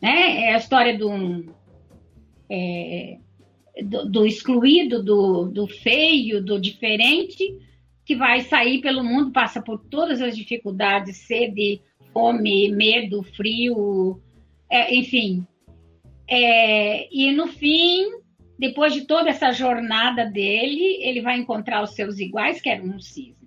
[0.00, 0.44] Né?
[0.44, 1.52] É a história do,
[2.48, 3.18] é,
[3.82, 7.44] do, do, excluído, do, do feio, do diferente,
[8.04, 14.20] que vai sair pelo mundo, passa por todas as dificuldades, sede, fome, medo, frio,
[14.70, 15.44] é, enfim.
[16.30, 18.06] É, e no fim
[18.56, 23.00] depois de toda essa jornada dele, ele vai encontrar os seus iguais, que eram um
[23.00, 23.37] cisne.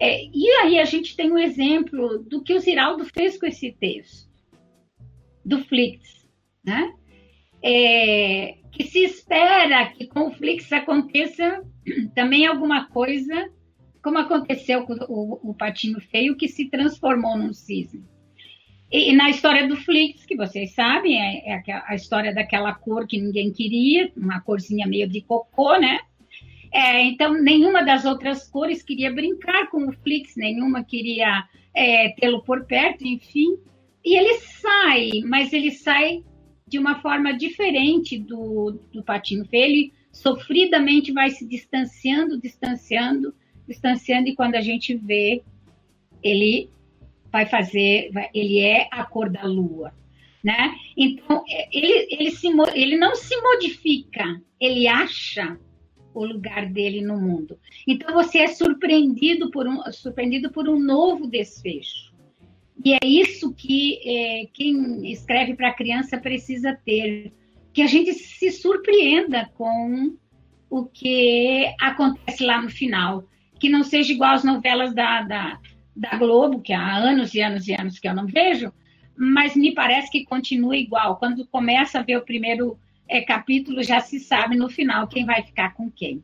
[0.00, 3.70] É, e aí a gente tem um exemplo do que o Ziraldo fez com esse
[3.72, 4.30] texto,
[5.44, 6.26] do Flix,
[6.64, 6.94] né?
[7.62, 11.62] É, que se espera que com o Flix aconteça
[12.14, 13.50] também alguma coisa,
[14.02, 18.02] como aconteceu com o, o Patinho Feio, que se transformou num cisne.
[18.90, 23.06] E, na história do Flix, que vocês sabem, é, é a, a, história daquela cor
[23.06, 26.00] que ninguém queria, uma corzinha meio de cocô, né?
[26.72, 32.42] É, então, nenhuma das outras cores queria brincar com o Flix, nenhuma queria é, tê-lo
[32.42, 33.58] por perto, enfim.
[34.04, 36.22] E ele sai, mas ele sai
[36.66, 39.64] de uma forma diferente do, do Patinho Feio.
[39.64, 43.34] Ele sofridamente vai se distanciando, distanciando,
[43.66, 45.42] distanciando, e quando a gente vê,
[46.22, 46.70] ele
[47.32, 49.92] vai fazer, vai, ele é a cor da lua,
[50.42, 50.74] né?
[50.96, 55.58] Então, ele, ele, se, ele não se modifica, ele acha
[56.14, 57.58] o lugar dele no mundo.
[57.86, 62.10] Então, você é surpreendido por um, surpreendido por um novo desfecho.
[62.84, 67.32] E é isso que é, quem escreve para criança precisa ter,
[67.72, 70.16] que a gente se surpreenda com
[70.68, 73.24] o que acontece lá no final,
[73.58, 75.60] que não seja igual às novelas da, da
[76.00, 78.72] da Globo, que há anos e anos e anos que eu não vejo,
[79.16, 81.16] mas me parece que continua igual.
[81.16, 82.78] Quando começa a ver o primeiro
[83.10, 86.22] é, capítulo, já se sabe no final quem vai ficar com quem.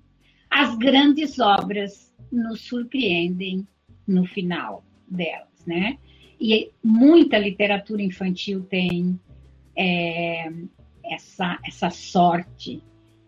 [0.48, 3.66] As grandes obras nos surpreendem
[4.06, 5.98] no final delas, né?
[6.40, 9.18] E muita literatura infantil tem
[9.76, 10.48] é,
[11.04, 12.80] essa, essa sorte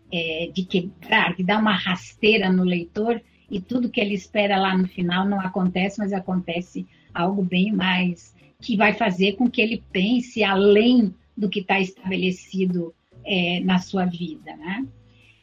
[0.09, 4.77] é, de quebrar, de dar uma rasteira no leitor e tudo que ele espera lá
[4.77, 9.83] no final não acontece, mas acontece algo bem mais que vai fazer com que ele
[9.91, 12.93] pense além do que está estabelecido
[13.25, 14.87] é, na sua vida, né?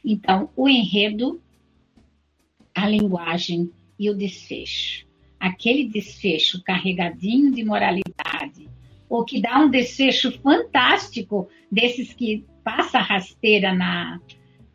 [0.05, 1.41] Então, o enredo,
[2.75, 5.07] a linguagem e o desfecho.
[5.39, 8.69] Aquele desfecho carregadinho de moralidade,
[9.09, 14.21] ou que dá um desfecho fantástico desses que passa rasteira na,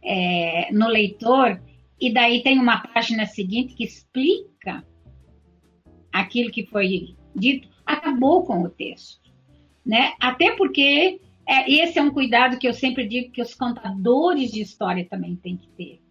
[0.01, 1.61] é, no leitor
[1.99, 4.83] e daí tem uma página seguinte que explica
[6.11, 9.31] aquilo que foi dito, acabou com o texto.
[9.85, 10.13] Né?
[10.19, 14.61] Até porque é, esse é um cuidado que eu sempre digo que os contadores de
[14.61, 16.01] história também têm que ter.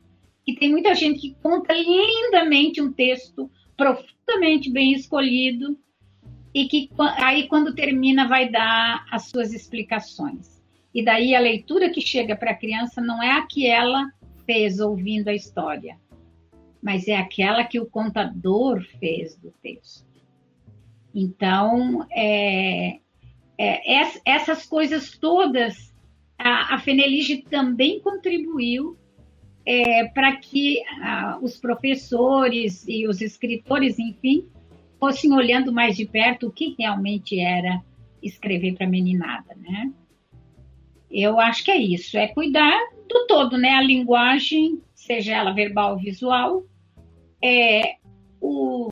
[0.44, 5.78] Que tem muita gente que conta lindamente um texto profundamente bem escolhido
[6.54, 10.60] e que aí quando termina vai dar as suas explicações.
[10.92, 14.10] E daí a leitura que chega para a criança não é a que ela
[14.44, 15.96] fez ouvindo a história,
[16.82, 20.10] mas é aquela que o contador fez do texto.
[21.14, 22.98] Então, é,
[23.62, 25.94] é, essas coisas todas,
[26.38, 28.96] a, a Fenelige também contribuiu
[29.66, 34.48] é, para que a, os professores e os escritores, enfim,
[34.98, 37.82] fossem olhando mais de perto o que realmente era
[38.22, 39.92] escrever para meninada, né?
[41.10, 43.72] Eu acho que é isso, é cuidar do todo, né?
[43.72, 46.64] A linguagem, seja ela verbal ou visual,
[47.44, 47.96] é
[48.40, 48.90] o,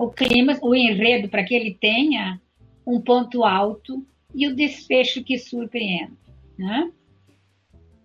[0.00, 2.40] o clima, o enredo para que ele tenha
[2.86, 6.16] um ponto alto e o desfecho que surpreende,
[6.58, 6.90] né?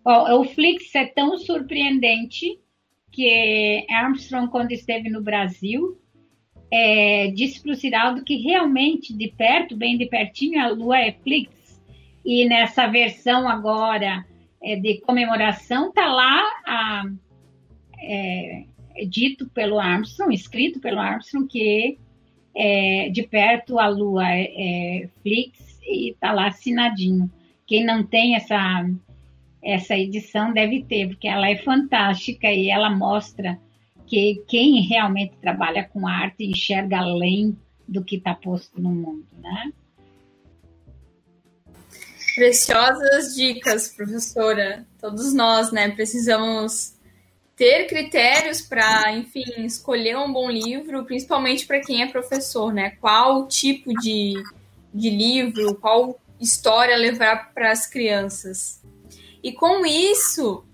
[0.04, 2.60] O, Flix é tão surpreendente
[3.12, 6.00] que Armstrong, quando esteve no Brasil,
[6.72, 11.12] é, disse para o Ciraldo que realmente, de perto, bem de pertinho, a Lua é
[11.12, 11.80] Flix.
[12.26, 14.26] E nessa versão agora
[14.64, 17.04] é, de comemoração, está lá a,
[18.00, 18.66] é,
[19.08, 22.00] dito pelo Armstrong, escrito pelo Armstrong, que
[22.56, 27.32] é, de perto a Lua é, é Flix e está lá assinadinho.
[27.66, 28.90] Quem não tem essa,
[29.64, 33.60] essa edição deve ter, porque ela é fantástica e ela mostra
[34.06, 39.72] que quem realmente trabalha com arte enxerga além do que está posto no mundo, né?
[42.36, 44.86] Preciosas dicas, professora.
[45.00, 46.96] Todos nós, né, precisamos
[47.62, 52.98] ter critérios para, enfim, escolher um bom livro, principalmente para quem é professor, né?
[53.00, 54.34] Qual tipo de,
[54.92, 58.82] de livro, qual história levar para as crianças.
[59.44, 60.66] E com isso,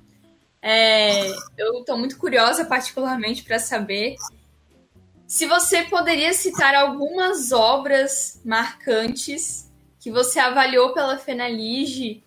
[0.62, 1.28] é,
[1.58, 4.16] eu estou muito curiosa, particularmente, para saber
[5.28, 9.70] se você poderia citar algumas obras marcantes
[10.00, 12.24] que você avaliou pela Fenalige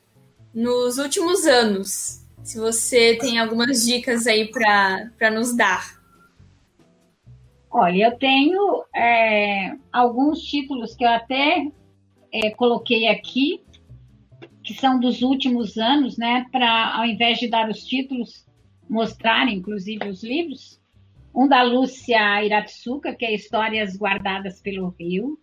[0.53, 2.20] nos últimos anos.
[2.43, 6.01] Se você tem algumas dicas aí para nos dar.
[7.71, 11.71] Olha, eu tenho é, alguns títulos que eu até
[12.33, 13.63] é, coloquei aqui,
[14.63, 18.45] que são dos últimos anos, né, para ao invés de dar os títulos,
[18.89, 20.81] mostrar inclusive os livros.
[21.33, 25.39] Um da Lúcia Iratsuka, que é Histórias Guardadas pelo Rio.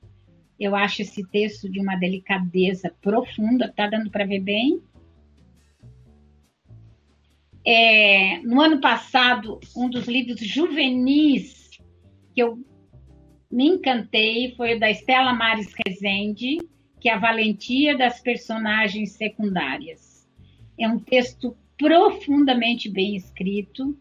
[0.59, 4.81] Eu acho esse texto de uma delicadeza profunda, tá dando para ver bem.
[7.70, 11.72] É, no ano passado, um dos livros juvenis
[12.34, 12.57] que eu
[13.51, 16.59] me encantei foi o da Estela Mares Rezende,
[17.01, 20.26] que é a valentia das personagens secundárias.
[20.80, 23.97] É um texto profundamente bem escrito.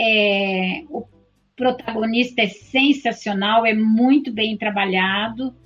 [0.00, 1.08] É, o
[1.56, 5.56] protagonista é sensacional, é muito bem trabalhado.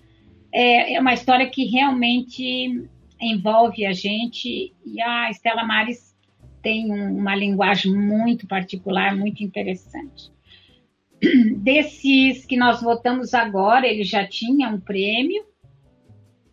[0.51, 2.89] É, é uma história que realmente
[3.21, 6.10] envolve a gente e a Estela Mares
[6.63, 10.31] tem um, uma linguagem muito particular, muito interessante.
[11.57, 15.45] Desses que nós votamos agora, ele já tinha um prêmio,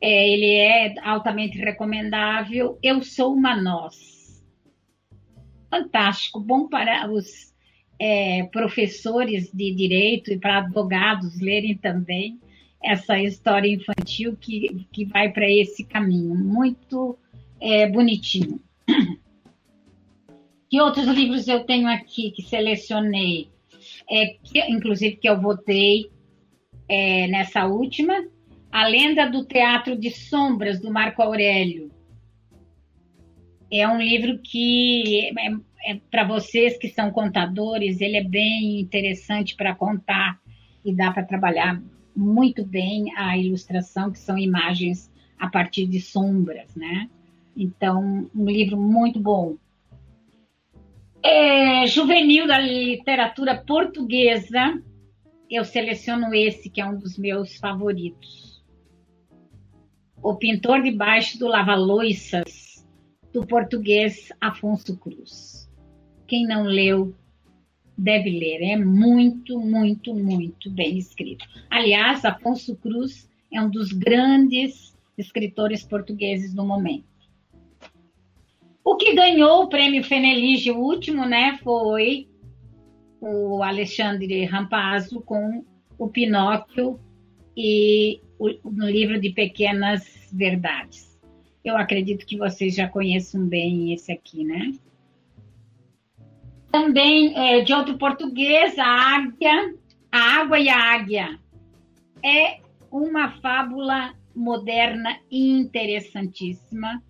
[0.01, 2.77] é, ele é altamente recomendável.
[2.83, 4.43] Eu sou uma nós.
[5.69, 7.53] Fantástico, bom para os
[7.99, 12.39] é, professores de direito e para advogados lerem também
[12.83, 16.35] essa história infantil que, que vai para esse caminho.
[16.35, 17.17] Muito
[17.59, 18.61] é, bonitinho.
[20.69, 23.49] Que outros livros eu tenho aqui que selecionei?
[24.09, 26.09] É, que, inclusive que eu votei
[26.89, 28.13] é, nessa última,
[28.71, 31.91] a Lenda do Teatro de Sombras, do Marco Aurélio.
[33.71, 39.55] É um livro que, é, é para vocês que são contadores, ele é bem interessante
[39.55, 40.39] para contar
[40.83, 41.81] e dá para trabalhar
[42.15, 47.09] muito bem a ilustração, que são imagens a partir de sombras, né?
[47.55, 49.55] Então, um livro muito bom.
[51.23, 54.81] É, juvenil da literatura portuguesa,
[55.49, 58.63] eu seleciono esse, que é um dos meus favoritos.
[60.21, 62.85] O Pintor debaixo do Lava-Loiças,
[63.33, 65.69] do português Afonso Cruz.
[66.27, 67.15] Quem não leu,
[67.97, 68.61] deve ler.
[68.61, 71.45] É muito, muito, muito bem escrito.
[71.69, 77.16] Aliás, Afonso Cruz é um dos grandes escritores portugueses do momento.
[78.87, 82.29] O que ganhou o prêmio Fenelige, o último, né, foi
[83.19, 85.65] o Alexandre Rampazzo com
[85.99, 86.97] o Pinóquio
[87.55, 88.21] e
[88.63, 91.19] no livro de Pequenas Verdades.
[91.65, 94.71] Eu acredito que vocês já conheçam bem esse aqui, né?
[96.71, 99.75] Também é, de outro português, a águia,
[100.09, 101.37] a água e a águia.
[102.23, 107.03] É uma fábula moderna interessantíssima,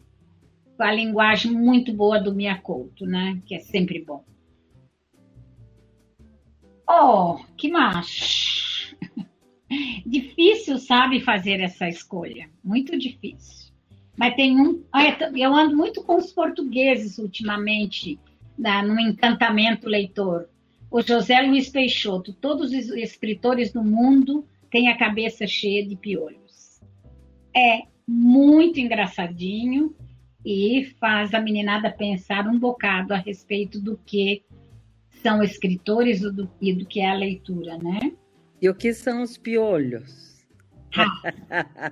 [0.77, 3.41] com a linguagem muito boa do Miyakoto, né?
[3.45, 4.23] Que é sempre bom.
[6.87, 8.95] Oh, que macho!
[10.05, 12.49] Difícil, sabe, fazer essa escolha.
[12.63, 13.73] Muito difícil.
[14.15, 14.83] Mas tem um.
[15.35, 18.19] Eu ando muito com os portugueses ultimamente,
[18.57, 20.47] no encantamento leitor.
[20.89, 26.81] O José Luiz Peixoto, todos os escritores do mundo têm a cabeça cheia de piolhos.
[27.53, 29.93] É muito engraçadinho
[30.49, 34.45] e faz a meninada pensar um bocado a respeito do que
[35.21, 38.13] são escritores e do, e do que é a leitura, né?
[38.61, 40.47] E o que são os piolhos?
[40.95, 41.91] Ah.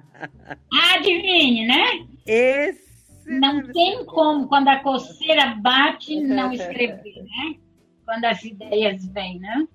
[0.95, 2.07] Adivinhe, né?
[2.25, 2.85] Esse
[3.25, 7.57] não tem como, quando a coceira bate, não escrever, né?
[8.05, 9.67] Quando as ideias vêm, né?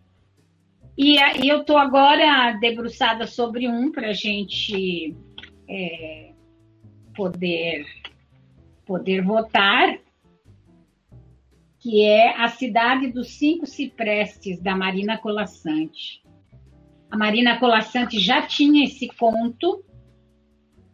[0.97, 5.15] E, e eu estou agora debruçada sobre um para a gente
[5.69, 6.33] é,
[7.15, 7.85] poder,
[8.91, 10.01] poder votar,
[11.79, 16.25] que é A Cidade dos Cinco Ciprestes, da Marina Colassante.
[17.09, 19.85] A Marina Colassante já tinha esse conto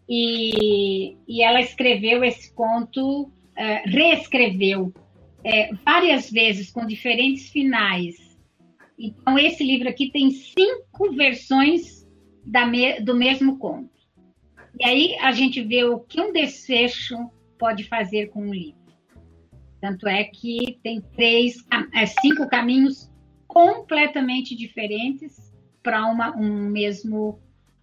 [0.06, 4.92] e, e ela escreveu esse conto, é, reescreveu
[5.42, 8.36] é, várias vezes com diferentes finais.
[8.98, 12.06] Então, esse livro aqui tem cinco versões
[12.44, 13.96] me, do mesmo conto.
[14.78, 17.16] E aí a gente vê o que um desfecho
[17.58, 18.86] pode fazer com um livro.
[19.80, 23.10] Tanto é que tem três, é, cinco caminhos
[23.46, 25.52] completamente diferentes
[25.82, 27.38] para uma, um mesmo,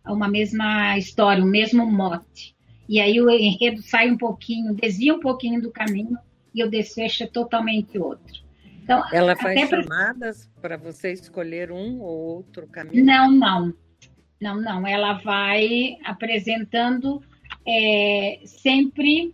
[0.05, 2.55] uma mesma história, o um mesmo mote.
[2.89, 6.17] E aí o enredo sai um pouquinho, desvia um pouquinho do caminho
[6.53, 8.43] e o desfecho é totalmente outro.
[8.83, 13.05] Então, Ela faz chamadas para você escolher um ou outro caminho?
[13.05, 13.73] Não, não.
[14.41, 14.85] Não, não.
[14.85, 17.23] Ela vai apresentando
[17.65, 19.33] é, sempre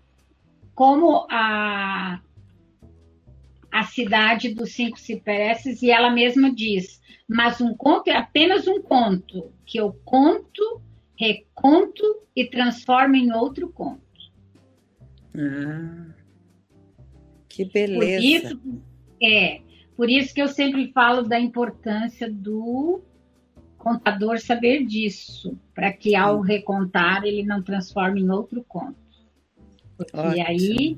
[0.80, 2.22] como a,
[3.70, 8.82] a cidade dos cinco cipresses, e ela mesma diz, mas um conto é apenas um
[8.82, 10.82] conto, que eu conto,
[11.18, 12.02] reconto
[12.34, 14.00] e transformo em outro conto.
[15.36, 16.14] Ah,
[17.50, 18.56] que beleza.
[18.56, 18.82] Por isso,
[19.22, 19.62] é,
[19.98, 23.02] por isso que eu sempre falo da importância do
[23.78, 29.09] contador saber disso, para que ao recontar ele não transforme em outro conto.
[30.14, 30.48] Ótimo.
[30.48, 30.98] aí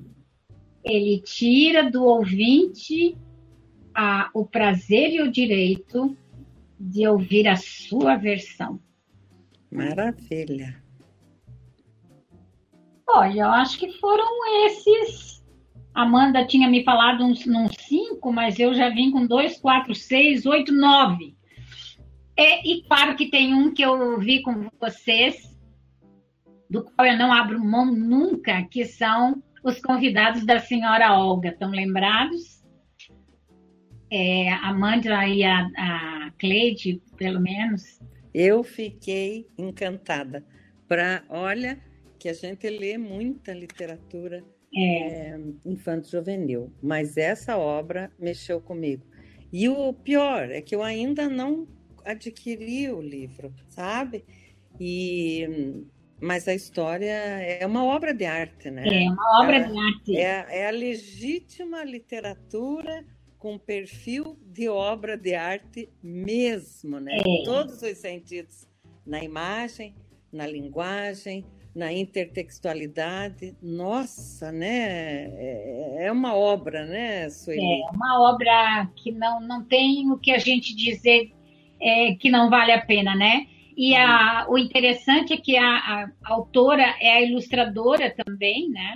[0.84, 3.18] ele tira do ouvinte
[3.94, 6.16] a, o prazer e o direito
[6.80, 8.80] de ouvir a sua versão.
[9.72, 10.82] Maravilha.
[13.08, 14.26] Olha, eu acho que foram
[14.66, 15.32] esses
[15.94, 20.46] Amanda tinha me falado uns, uns cinco, mas eu já vim com dois, quatro, seis,
[20.46, 21.36] oito, nove.
[22.38, 25.51] É, e claro que tem um que eu vi com vocês,
[26.72, 31.50] do qual eu não abro mão nunca, que são os convidados da senhora Olga.
[31.50, 32.64] Estão lembrados?
[34.10, 38.00] É, a Amanda e a, a Cleide, pelo menos.
[38.34, 40.46] Eu fiquei encantada.
[40.88, 41.78] Pra, olha,
[42.18, 44.42] que a gente lê muita literatura
[44.74, 45.32] é.
[45.34, 46.72] é, infanto juvenil.
[46.82, 49.06] Mas essa obra mexeu comigo.
[49.52, 51.68] E o pior é que eu ainda não
[52.06, 54.24] adquiri o livro, sabe?
[54.80, 55.86] E
[56.22, 58.84] mas a história é uma obra de arte, né?
[58.86, 60.18] É uma obra de arte.
[60.18, 63.04] É, é a legítima literatura
[63.40, 67.18] com perfil de obra de arte mesmo, né?
[67.18, 67.28] É.
[67.28, 68.68] Em todos os sentidos,
[69.06, 69.96] na imagem,
[70.32, 71.44] na linguagem,
[71.76, 73.56] na intertextualidade.
[73.60, 75.26] Nossa, né?
[75.34, 77.62] É, é uma obra, né, Sueli?
[77.62, 81.32] É uma obra que não, não tem o que a gente dizer
[81.82, 83.48] é, que não vale a pena, né?
[83.76, 88.96] E a, o interessante é que a, a, a autora é a ilustradora também, né?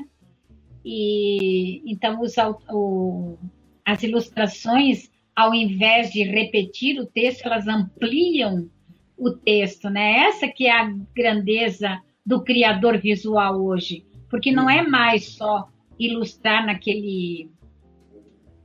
[0.84, 2.36] E então os,
[2.70, 3.38] o,
[3.84, 8.70] as ilustrações, ao invés de repetir o texto, elas ampliam
[9.18, 10.28] o texto, né?
[10.28, 16.66] Essa que é a grandeza do criador visual hoje, porque não é mais só ilustrar
[16.66, 17.50] naquele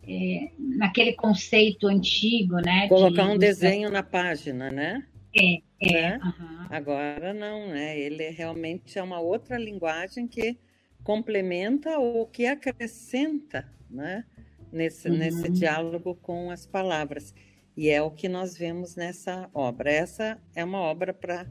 [0.07, 2.89] é, naquele conceito antigo, né?
[2.89, 5.05] Colocar de um desenho na página, né?
[5.37, 5.93] É, é.
[5.93, 6.21] Né?
[6.23, 6.67] Uhum.
[6.71, 7.99] Agora não, né?
[7.99, 10.59] Ele realmente é uma outra linguagem que
[11.03, 14.25] complementa ou que acrescenta, né?
[14.73, 15.17] Nesse, uhum.
[15.17, 17.35] nesse diálogo com as palavras.
[17.77, 19.91] E é o que nós vemos nessa obra.
[19.91, 21.47] Essa é uma obra para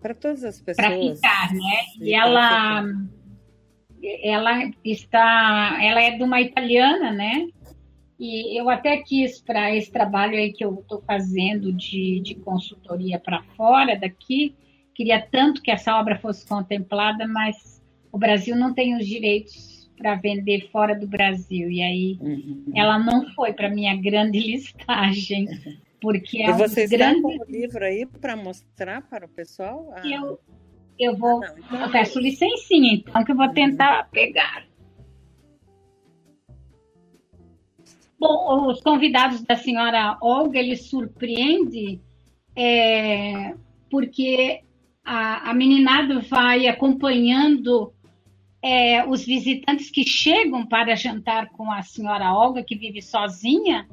[0.00, 0.86] para todas as pessoas.
[0.86, 1.84] Para ficar, né?
[1.98, 2.84] E ela,
[4.22, 7.48] ela está, ela é de uma italiana, né?
[8.18, 13.18] E eu até quis para esse trabalho aí que eu estou fazendo de, de consultoria
[13.18, 14.54] para fora daqui,
[14.94, 20.14] queria tanto que essa obra fosse contemplada, mas o Brasil não tem os direitos para
[20.14, 21.70] vender fora do Brasil.
[21.70, 22.72] E aí uhum.
[22.74, 25.48] ela não foi para minha grande listagem.
[26.00, 27.22] Porque é e você um grande...
[27.22, 29.92] com o livro aí para mostrar para o pessoal?
[29.96, 30.02] Ah.
[30.06, 30.38] Eu,
[30.98, 31.42] eu vou.
[31.42, 31.80] Ah, não, então...
[31.80, 34.64] Eu peço licencinha, então, que eu vou tentar pegar.
[38.24, 42.00] Os convidados da senhora Olga, ele surpreende
[42.56, 43.54] é,
[43.90, 44.62] porque
[45.04, 47.92] a, a meninada vai acompanhando
[48.62, 53.86] é, os visitantes que chegam para jantar com a senhora Olga, que vive sozinha,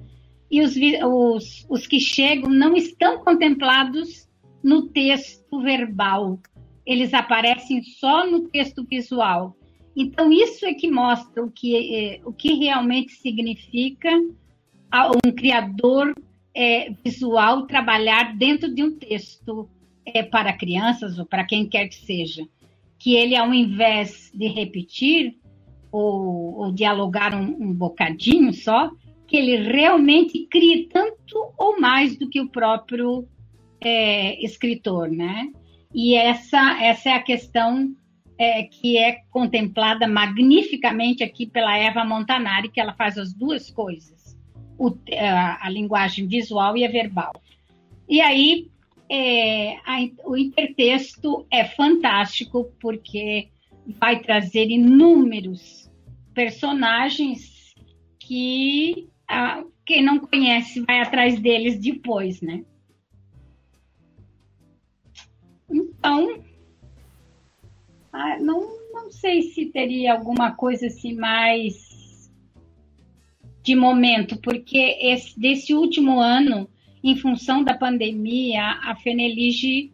[0.50, 4.30] e os, os, os que chegam não estão contemplados
[4.64, 6.40] no texto verbal,
[6.86, 9.56] eles aparecem só no texto visual.
[9.96, 14.10] Então, isso é que mostra o que, é, o que realmente significa
[15.26, 16.14] um criador
[16.56, 19.70] é, visual trabalhar dentro de um texto
[20.06, 22.48] é, para crianças ou para quem quer que seja,
[23.00, 25.38] que ele, ao invés de repetir
[25.92, 28.92] ou, ou dialogar um, um bocadinho só,
[29.28, 33.28] que ele realmente crie tanto ou mais do que o próprio
[33.80, 35.50] é, escritor, né?
[35.94, 37.94] E essa, essa é a questão
[38.42, 44.36] é, que é contemplada magnificamente aqui pela Eva Montanari, que ela faz as duas coisas,
[44.80, 47.34] o, a, a, linguagem visual e a verbal.
[48.10, 48.68] E aí,
[49.08, 53.50] é, a, o intertexto é fantástico, porque
[53.86, 55.88] vai trazer inúmeros
[56.34, 57.76] personagens
[58.18, 62.66] que a, quem não conhece vai atrás deles depois, né?
[65.70, 66.44] Então,
[68.14, 72.32] ah, não, não sei se teria alguma coisa assim mais
[73.64, 76.68] de momento, porque esse, desse último ano,
[77.04, 79.92] em função da pandemia, a Fenelige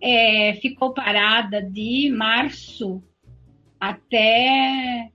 [0.00, 3.02] é, ficou parada de março
[3.80, 5.10] até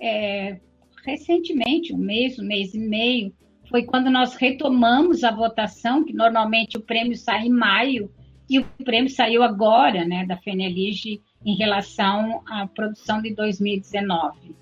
[0.00, 0.60] é,
[1.04, 3.32] recentemente, um mês, um mês e meio,
[3.68, 8.10] foi quando nós retomamos a votação, que normalmente o prêmio sai em maio,
[8.48, 14.54] e o prêmio saiu agora, né, da Fenelige, em relação à produção de 2019.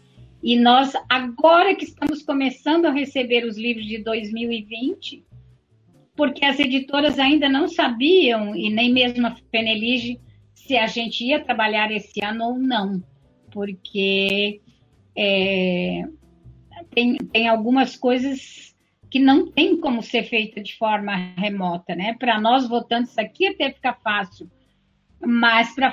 [0.43, 5.25] E nós, agora que estamos começando a receber os livros de 2020,
[6.17, 10.21] porque as editoras ainda não sabiam, e nem mesmo a Fenelige,
[10.53, 13.03] se a gente ia trabalhar esse ano ou não,
[13.51, 14.61] porque
[15.17, 16.05] é,
[16.91, 18.75] tem, tem algumas coisas
[19.11, 22.17] que não tem como ser feita de forma remota, né?
[22.19, 24.51] Para nós votantes aqui até fica fácil,
[25.25, 25.93] mas para a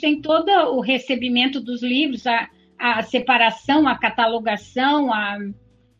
[0.00, 2.48] tem todo o recebimento dos livros, a,
[2.78, 5.38] a separação, a catalogação, a,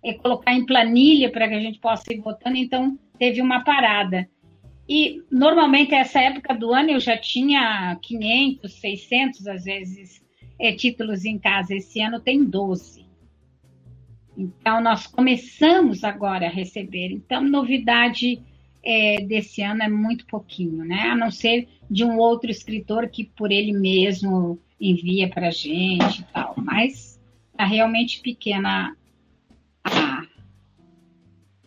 [0.05, 4.29] é, colocar em planilha para que a gente possa ir votando, então teve uma parada.
[4.89, 10.25] E normalmente essa época do ano eu já tinha 500, 600 às vezes
[10.59, 11.75] é, títulos em casa.
[11.75, 13.07] Esse ano tem 12.
[14.37, 17.11] Então, nós começamos agora a receber.
[17.11, 18.41] Então, novidade
[18.87, 21.09] é, desse ano é muito pouquinho, né?
[21.11, 26.25] A não ser de um outro escritor que por ele mesmo envia para gente e
[26.33, 26.55] tal.
[26.57, 27.21] Mas
[27.51, 28.97] está realmente pequena
[29.83, 30.23] a,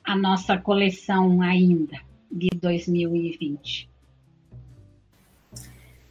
[0.01, 1.99] a nossa coleção ainda
[2.32, 3.89] de 2020.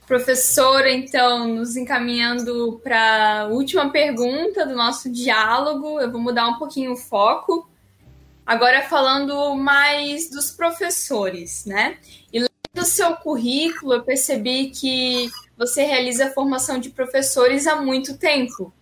[0.06, 6.58] Professora, então, nos encaminhando para a última pergunta do nosso diálogo, eu vou mudar um
[6.58, 7.67] pouquinho o foco.
[8.48, 11.98] Agora falando mais dos professores, né?
[12.32, 17.76] E lendo o seu currículo, eu percebi que você realiza a formação de professores há
[17.76, 18.72] muito tempo.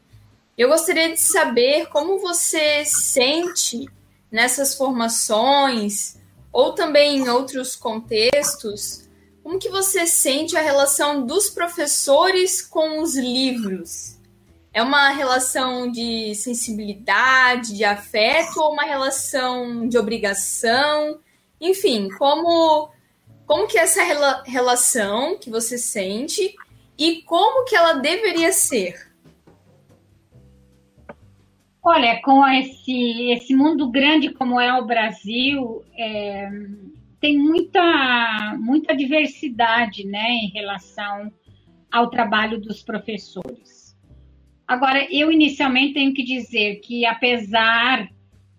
[0.56, 3.88] Eu gostaria de saber como você sente
[4.30, 6.16] nessas formações,
[6.52, 9.08] ou também em outros contextos,
[9.42, 14.15] como que você sente a relação dos professores com os livros?
[14.76, 21.18] É uma relação de sensibilidade, de afeto ou uma relação de obrigação?
[21.58, 22.90] Enfim, como
[23.46, 26.54] como que é essa rela relação que você sente
[26.98, 29.10] e como que ela deveria ser?
[31.82, 36.50] Olha, com esse, esse mundo grande como é o Brasil, é,
[37.18, 41.32] tem muita, muita diversidade né, em relação
[41.90, 43.75] ao trabalho dos professores.
[44.66, 48.08] Agora, eu inicialmente tenho que dizer que, apesar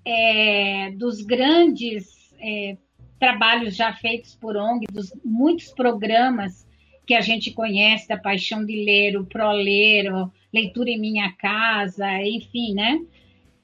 [0.05, 2.77] é, dos grandes é,
[3.19, 6.65] trabalhos já feitos por ONG, dos muitos programas
[7.05, 10.11] que a gente conhece, da Paixão de Ler, o ProLer,
[10.53, 12.99] Leitura em Minha Casa, enfim, né?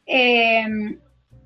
[0.08, 0.66] É,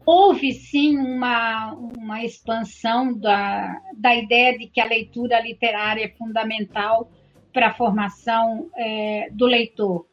[0.06, 7.12] houve sim uma, uma expansão da, da ideia de que a leitura literária é fundamental
[7.54, 10.08] para a formação é, do leitor.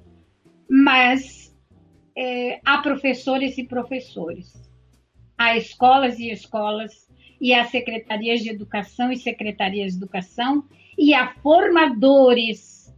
[0.68, 1.54] Mas
[2.16, 4.52] é, há professores e professores,
[5.36, 7.08] há escolas e escolas,
[7.40, 10.64] e há secretarias de educação e secretarias de educação,
[10.96, 12.94] e há formadores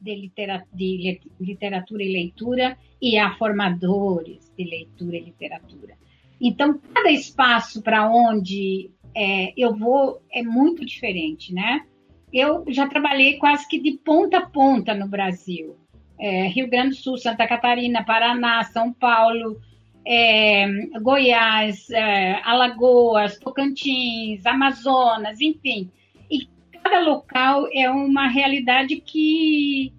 [0.00, 5.96] de literatura, de literatura e leitura, e há formadores de leitura e literatura.
[6.40, 11.86] Então, cada espaço para onde é, eu vou é muito diferente, né?
[12.32, 15.76] Eu já trabalhei quase que de ponta a ponta no Brasil.
[16.22, 19.60] É, Rio Grande do Sul, Santa Catarina, Paraná, São Paulo,
[20.06, 20.66] é,
[21.00, 25.90] Goiás, é, Alagoas, Tocantins, Amazonas, enfim.
[26.30, 26.46] E
[26.80, 29.92] cada local é uma realidade que,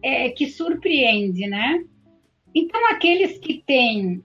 [0.00, 1.84] é, que surpreende, né?
[2.54, 4.22] Então, aqueles que têm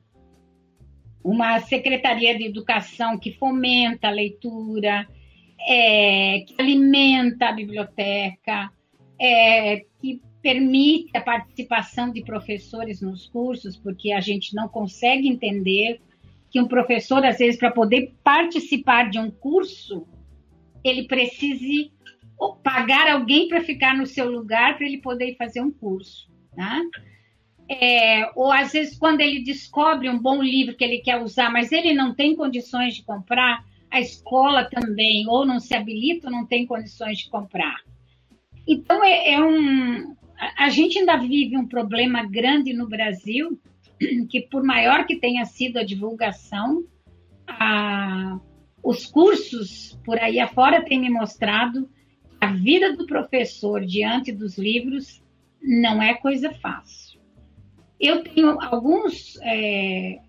[1.23, 5.07] uma secretaria de educação que fomenta a leitura,
[5.67, 8.71] é, que alimenta a biblioteca,
[9.19, 16.01] é, que permite a participação de professores nos cursos, porque a gente não consegue entender
[16.49, 20.05] que um professor, às vezes, para poder participar de um curso,
[20.83, 21.91] ele precise
[22.63, 26.29] pagar alguém para ficar no seu lugar para ele poder fazer um curso.
[26.55, 26.81] Né?
[27.69, 31.71] É, ou às vezes, quando ele descobre um bom livro que ele quer usar, mas
[31.71, 36.45] ele não tem condições de comprar, a escola também, ou não se habilita, ou não
[36.45, 37.75] tem condições de comprar.
[38.65, 40.15] Então, é, é um.
[40.57, 43.59] A, gente ainda vive um problema grande no Brasil,
[44.27, 46.83] que por maior que tenha sido a divulgação,
[47.47, 48.39] a,
[48.83, 51.87] os cursos por aí afora têm me mostrado
[52.39, 55.21] a vida do professor diante dos livros
[55.61, 57.21] não é coisa fácil.
[57.99, 60.21] Eu tenho alguns, é,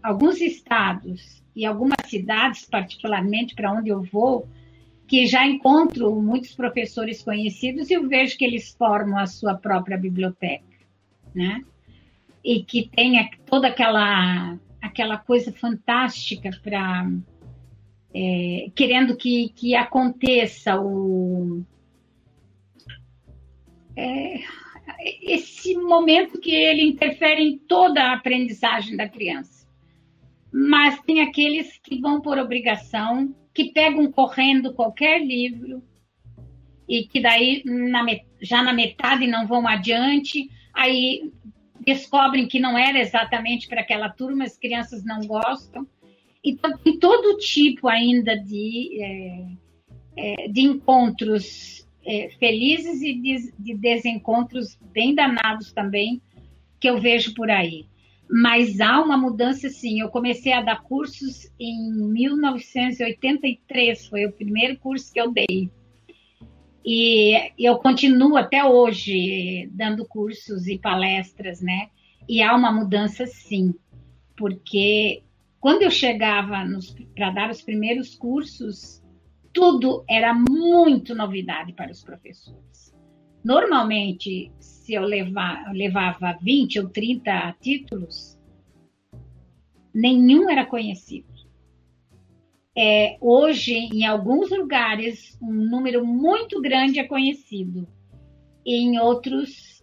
[0.00, 4.48] alguns estados e algumas cidades, particularmente para onde eu vou,
[5.10, 9.98] que já encontro muitos professores conhecidos e eu vejo que eles formam a sua própria
[9.98, 10.64] biblioteca,
[11.34, 11.64] né?
[12.44, 17.10] E que tem toda aquela aquela coisa fantástica para
[18.14, 21.64] é, querendo que, que aconteça o,
[23.96, 24.38] é,
[25.22, 29.68] esse momento que ele interfere em toda a aprendizagem da criança.
[30.52, 35.82] Mas tem aqueles que vão por obrigação, que pegam correndo qualquer livro
[36.88, 38.04] e que daí na,
[38.40, 41.32] já na metade não vão adiante, aí
[41.84, 45.86] descobrem que não era exatamente para aquela turma, as crianças não gostam
[46.42, 49.46] então, tem todo tipo ainda de, é,
[50.16, 56.20] é, de encontros é, felizes e de, de, desencontros bem danados também,
[56.78, 57.86] que eu vejo por aí.
[58.30, 60.00] Mas há uma mudança, sim.
[60.00, 65.68] Eu comecei a dar cursos em 1983, foi o primeiro curso que eu dei.
[66.84, 71.88] E eu continuo até hoje dando cursos e palestras, né?
[72.28, 73.74] E há uma mudança, sim,
[74.36, 75.24] porque
[75.58, 76.64] quando eu chegava
[77.14, 79.02] para dar os primeiros cursos,
[79.52, 82.94] tudo era muito novidade para os professores.
[83.44, 88.38] Normalmente, se eu levar, levava 20 ou 30 títulos,
[89.94, 91.28] nenhum era conhecido.
[92.76, 97.88] É, hoje, em alguns lugares, um número muito grande é conhecido,
[98.64, 99.82] em outros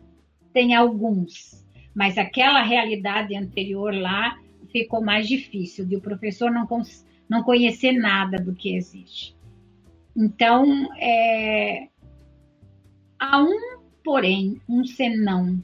[0.53, 4.39] tem alguns, mas aquela realidade anterior lá
[4.71, 6.67] ficou mais difícil, de o professor não,
[7.29, 9.35] não conhecer nada do que existe.
[10.15, 10.65] Então,
[10.97, 11.89] é,
[13.19, 15.61] há um, porém, um senão,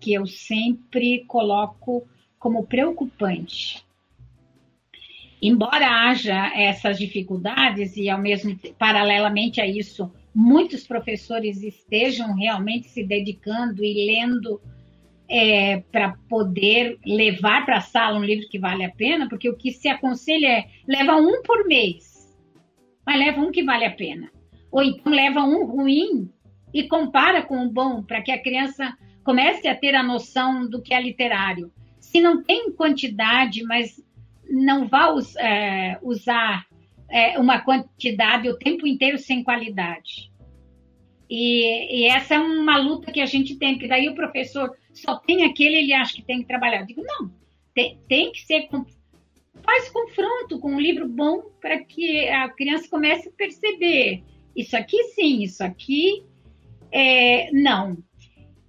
[0.00, 2.06] que eu sempre coloco
[2.38, 3.84] como preocupante.
[5.40, 13.04] Embora haja essas dificuldades e, ao mesmo paralelamente a isso, muitos professores estejam realmente se
[13.04, 14.60] dedicando e lendo
[15.28, 19.56] é, para poder levar para a sala um livro que vale a pena, porque o
[19.56, 22.34] que se aconselha é leva um por mês,
[23.04, 24.30] mas leva um que vale a pena.
[24.70, 26.30] Ou então leva um ruim
[26.76, 30.82] e compara com o bom, para que a criança comece a ter a noção do
[30.82, 31.72] que é literário.
[31.98, 33.98] Se não tem quantidade, mas
[34.46, 35.08] não vá
[35.38, 36.66] é, usar
[37.08, 40.30] é, uma quantidade o tempo inteiro sem qualidade.
[41.30, 45.16] E, e, essa é uma luta que a gente tem, porque daí o professor só
[45.16, 46.80] tem aquele, ele acha que tem que trabalhar.
[46.80, 47.32] Eu digo, não,
[47.74, 48.68] tem, tem que ser.
[49.62, 54.22] Faz confronto com um livro bom para que a criança comece a perceber.
[54.54, 56.22] Isso aqui sim, isso aqui
[56.92, 57.96] é, não.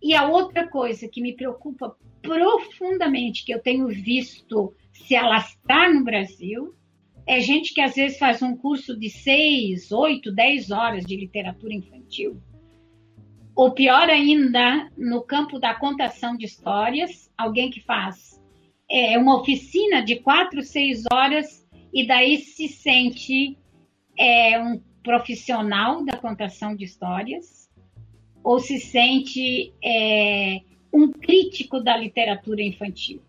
[0.01, 6.03] E a outra coisa que me preocupa profundamente, que eu tenho visto se alastrar no
[6.03, 6.73] Brasil,
[7.25, 11.73] é gente que às vezes faz um curso de seis, oito, dez horas de literatura
[11.73, 12.41] infantil
[13.57, 18.39] ou pior ainda, no campo da contação de histórias, alguém que faz
[18.87, 23.57] é, uma oficina de quatro, seis horas e daí se sente
[24.15, 27.56] é, um profissional da contação de histórias
[28.47, 30.61] ou se sente é,
[30.93, 33.21] um crítico da literatura infantil.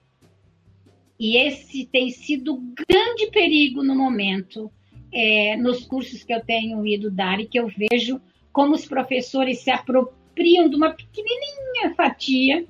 [1.19, 4.71] E esse tem sido o grande perigo no momento
[5.13, 8.21] é, nos cursos que eu tenho ido dar e que eu vejo
[8.53, 12.65] como os professores se apropriam de uma pequenininha fatia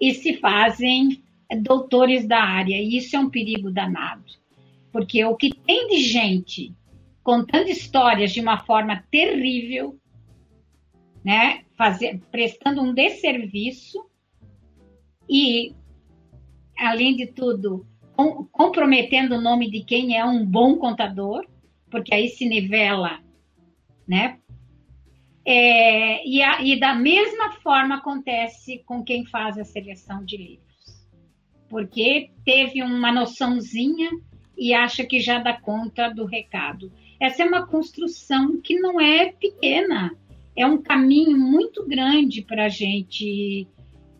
[0.00, 1.22] e se fazem
[1.60, 2.74] doutores da área.
[2.74, 4.24] E isso é um perigo danado.
[4.90, 6.72] Porque o que tem de gente
[7.22, 9.96] contando histórias de uma forma terrível,
[11.24, 14.04] né, fazer, prestando um desserviço
[15.28, 15.74] e
[16.78, 21.46] além de tudo, com, comprometendo o nome de quem é um bom contador,
[21.90, 23.20] porque aí se nivela,
[24.06, 24.38] né?
[25.44, 31.08] É, e, a, e da mesma forma acontece com quem faz a seleção de livros,
[31.68, 34.10] porque teve uma noçãozinha
[34.56, 36.92] e acha que já dá conta do recado.
[37.20, 40.16] Essa é uma construção que não é pequena,
[40.56, 43.66] é um caminho muito grande para a gente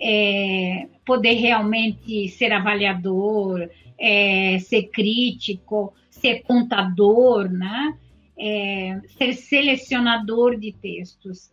[0.00, 3.68] é, poder realmente ser avaliador,
[3.98, 7.96] é, ser crítico, ser contador, né?
[8.38, 11.50] É, ser selecionador de textos.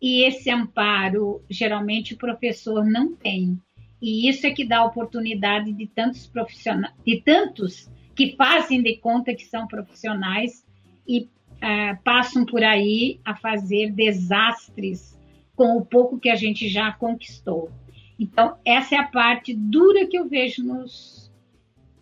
[0.00, 3.58] E esse amparo, geralmente, o professor não tem.
[4.00, 8.96] E isso é que dá a oportunidade de tantos profissionais, de tantos que fazem de
[8.98, 10.64] conta que são profissionais
[11.06, 11.28] e
[11.60, 15.18] é, passam por aí a fazer desastres
[15.54, 17.70] com o pouco que a gente já conquistou.
[18.18, 21.28] Então, essa é a parte dura que eu vejo nos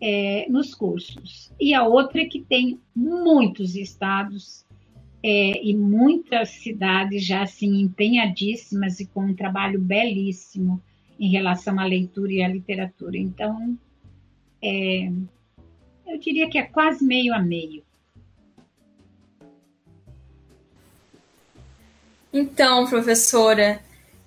[0.00, 1.52] é, nos cursos.
[1.58, 4.64] E a outra é que tem muitos estados
[5.22, 10.80] é, e muitas cidades já assim empenhadíssimas e com um trabalho belíssimo
[11.18, 13.16] em relação à leitura e à literatura.
[13.16, 13.78] Então,
[14.62, 15.10] é,
[16.06, 17.82] eu diria que é quase meio a meio.
[22.38, 23.80] Então, professora,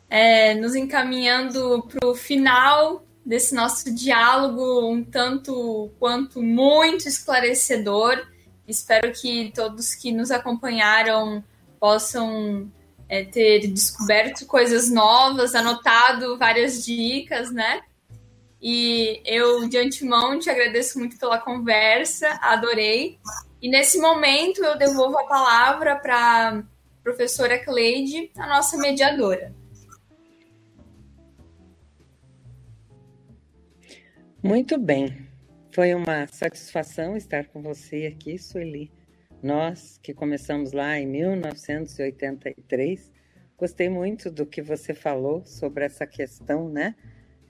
[0.09, 8.25] é, nos encaminhando para o final desse nosso diálogo um tanto quanto muito esclarecedor.
[8.67, 11.43] Espero que todos que nos acompanharam
[11.79, 12.71] possam
[13.07, 17.81] é, ter descoberto coisas novas, anotado várias dicas, né?
[18.59, 23.19] E eu, de antemão, te agradeço muito pela conversa, adorei.
[23.61, 26.63] E nesse momento eu devolvo a palavra para
[27.03, 29.53] professora Cleide, a nossa mediadora.
[34.41, 35.27] Muito bem.
[35.71, 38.89] Foi uma satisfação estar com você aqui, Sueli.
[39.41, 43.11] Nós que começamos lá em 1983,
[43.57, 46.95] gostei muito do que você falou sobre essa questão, né?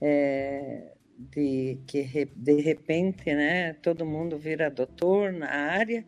[0.02, 6.06] É, de que de repente, né, todo mundo vira doutor na área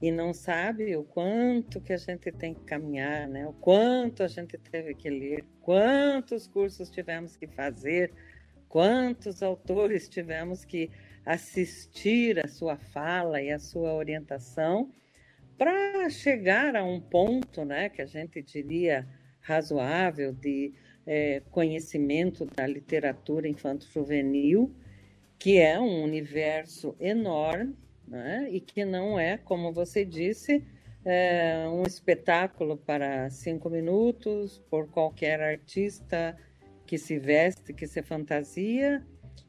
[0.00, 3.46] e não sabe o quanto que a gente tem que caminhar, né?
[3.46, 8.12] O quanto a gente teve que ler, quantos cursos tivemos que fazer
[8.68, 10.90] Quantos autores tivemos que
[11.24, 14.92] assistir a sua fala e a sua orientação
[15.56, 19.08] para chegar a um ponto, né, que a gente diria
[19.40, 20.74] razoável de
[21.06, 24.74] é, conhecimento da literatura infanto-juvenil,
[25.38, 27.74] que é um universo enorme,
[28.06, 30.64] né, e que não é, como você disse,
[31.04, 36.36] é, um espetáculo para cinco minutos por qualquer artista
[36.86, 39.04] que se veste, que se fantasia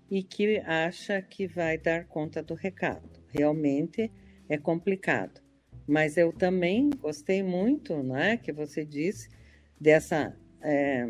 [0.10, 3.20] e que acha que vai dar conta do recado.
[3.30, 4.12] Realmente
[4.48, 5.42] é complicado.
[5.88, 9.30] Mas eu também gostei muito, né, que você disse
[9.80, 11.08] dessa é,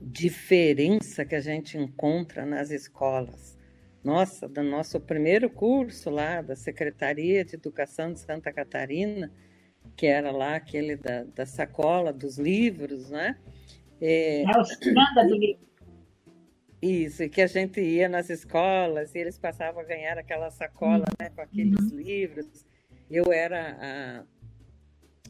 [0.00, 3.56] diferença que a gente encontra nas escolas.
[4.04, 9.32] Nossa, do nosso primeiro curso lá da Secretaria de Educação de Santa Catarina,
[9.96, 13.38] que era lá aquele da, da sacola dos livros, né?
[14.00, 15.72] É, é do livro.
[16.82, 21.04] Isso, e que a gente ia nas escolas e eles passavam a ganhar aquela sacola
[21.20, 21.98] né, com aqueles uhum.
[21.98, 22.66] livros.
[23.08, 24.24] Eu era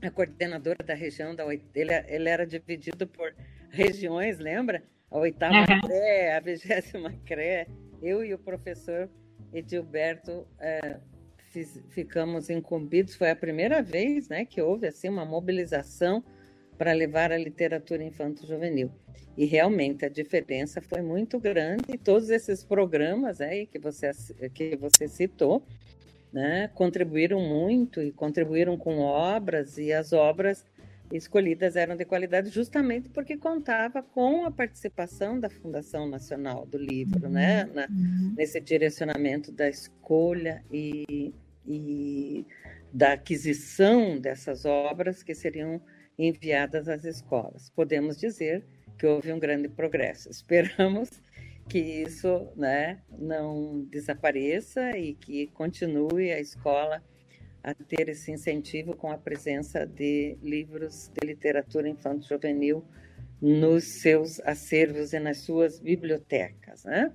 [0.00, 3.34] a, a, coordenadora da região, da, ele, ele era dividido por
[3.68, 4.82] regiões, lembra?
[5.10, 5.80] A oitava uhum.
[5.82, 7.66] CRE, a vigésima CRE.
[8.03, 9.09] Eu e o professor
[9.53, 10.98] Edilberto é,
[11.50, 13.14] fiz, ficamos incumbidos.
[13.14, 16.24] Foi a primeira vez né, que houve assim, uma mobilização
[16.76, 18.90] para levar a literatura infanto-juvenil.
[19.36, 24.11] E realmente a diferença foi muito grande e todos esses programas aí que você,
[24.53, 25.64] que você citou
[26.32, 30.64] né, contribuíram muito e contribuíram com obras e as obras
[31.16, 37.28] escolhidas eram de qualidade justamente porque contava com a participação da Fundação Nacional do Livro,
[37.28, 37.72] né, uhum.
[37.74, 41.34] né, na, nesse direcionamento da escolha e,
[41.66, 42.46] e
[42.92, 45.80] da aquisição dessas obras que seriam
[46.18, 47.70] enviadas às escolas.
[47.70, 48.64] Podemos dizer
[48.98, 50.30] que houve um grande progresso.
[50.30, 51.10] Esperamos
[51.68, 57.02] que isso né, não desapareça e que continue a escola
[57.62, 62.84] a ter esse incentivo com a presença de livros de literatura infanto-juvenil
[63.40, 66.84] nos seus acervos e nas suas bibliotecas.
[66.84, 67.12] Né?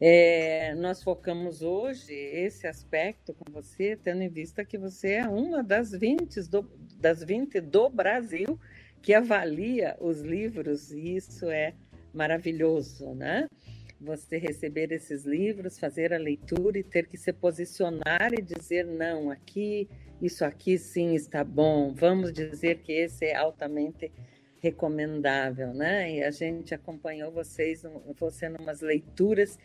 [0.00, 5.62] É, nós focamos hoje esse aspecto com você, tendo em vista que você é uma
[5.62, 8.58] das 20 do, das 20 do Brasil
[9.02, 11.74] que avalia os livros, e isso é
[12.12, 13.48] maravilhoso, né?
[14.00, 19.30] Você receber esses livros, fazer a leitura e ter que se posicionar e dizer não,
[19.30, 19.88] aqui,
[20.22, 24.12] isso aqui sim está bom, vamos dizer que esse é altamente
[24.60, 26.12] recomendável, né?
[26.12, 27.82] E a gente acompanhou vocês,
[28.18, 29.58] você numas leituras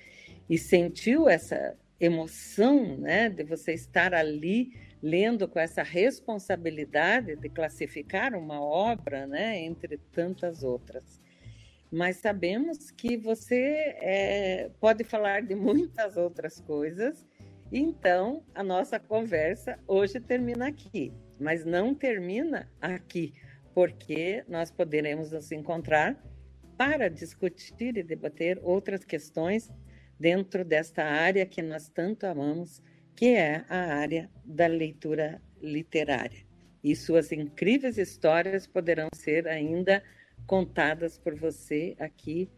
[0.49, 8.35] e sentiu essa emoção, né, de você estar ali lendo com essa responsabilidade de classificar
[8.35, 11.21] uma obra, né, entre tantas outras
[11.93, 17.23] mas sabemos que você é, pode falar de muitas outras coisas.
[17.71, 23.31] Então, a nossa conversa hoje termina aqui, mas não termina aqui,
[23.75, 26.19] porque nós poderemos nos encontrar
[26.75, 29.71] para discutir e debater outras questões
[30.19, 32.81] dentro desta área que nós tanto amamos,
[33.15, 36.43] que é a área da leitura literária.
[36.83, 40.01] E suas incríveis histórias poderão ser ainda
[40.45, 42.49] contadas por você aqui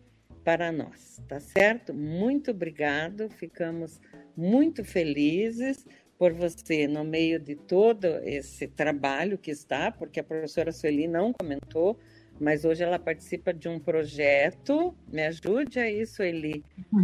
[0.43, 1.93] para nós, tá certo?
[1.93, 3.99] Muito obrigado, ficamos
[4.37, 5.85] muito felizes
[6.17, 11.33] por você no meio de todo esse trabalho que está, porque a professora Sueli não
[11.33, 11.99] comentou,
[12.39, 16.63] mas hoje ela participa de um projeto, me ajude aí, Sueli,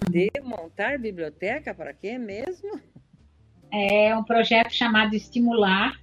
[0.09, 2.79] de montar biblioteca para quê mesmo?
[3.71, 5.99] É um projeto chamado Estimular,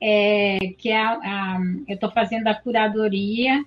[0.00, 3.64] é, que é a, a eu estou fazendo a curadoria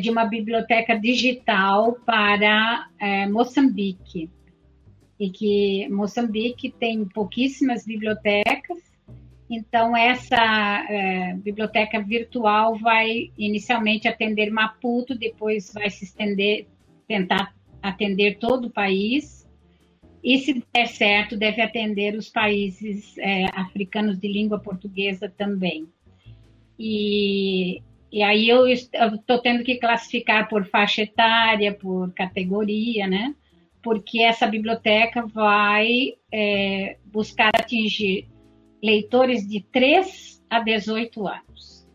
[0.00, 4.30] de uma biblioteca digital para é, Moçambique.
[5.18, 8.78] E que Moçambique tem pouquíssimas bibliotecas,
[9.50, 10.36] então essa
[10.88, 16.66] é, biblioteca virtual vai inicialmente atender Maputo, depois vai se estender,
[17.06, 19.48] tentar atender todo o país,
[20.22, 25.88] e se der certo, deve atender os países é, africanos de língua portuguesa também.
[26.78, 33.34] E e aí eu estou tendo que classificar por faixa etária, por categoria, né?
[33.82, 38.26] Porque essa biblioteca vai é, buscar atingir
[38.82, 41.86] leitores de 3 a 18 anos.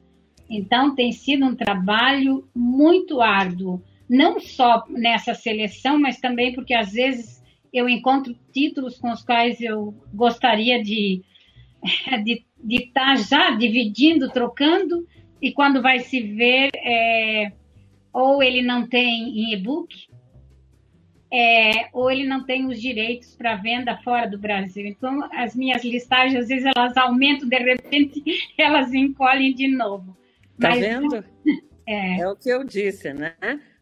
[0.49, 6.91] Então, tem sido um trabalho muito árduo, não só nessa seleção, mas também porque às
[6.91, 7.41] vezes
[7.73, 11.23] eu encontro títulos com os quais eu gostaria de
[11.83, 15.07] estar de, de tá já dividindo, trocando,
[15.43, 17.51] e quando vai se ver, é,
[18.13, 19.93] ou ele não tem em e-book,
[21.29, 24.85] é, ou ele não tem os direitos para venda fora do Brasil.
[24.87, 28.23] Então, as minhas listagens, às vezes, elas aumentam, de repente,
[28.57, 30.15] elas encolhem de novo.
[30.57, 31.25] Tá Mas, vendo?
[31.85, 32.21] É.
[32.21, 33.35] é o que eu disse, né?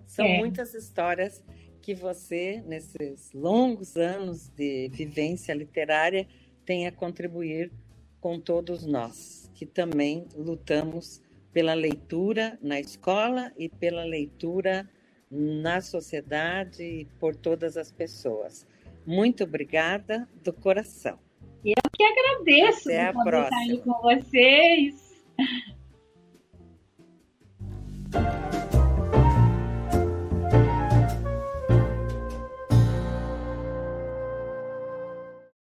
[0.07, 0.39] São é.
[0.39, 1.45] muitas histórias
[1.83, 6.25] que você, nesses longos anos de vivência literária,
[6.65, 7.71] tem a contribuir
[8.19, 11.21] com todos nós, que também lutamos
[11.53, 14.89] pela leitura na escola e pela leitura
[15.29, 18.67] na sociedade e por todas as pessoas.
[19.05, 21.17] Muito obrigada do coração.
[21.63, 23.43] Eu que agradeço Até a próxima.
[23.43, 25.23] estar aí com vocês.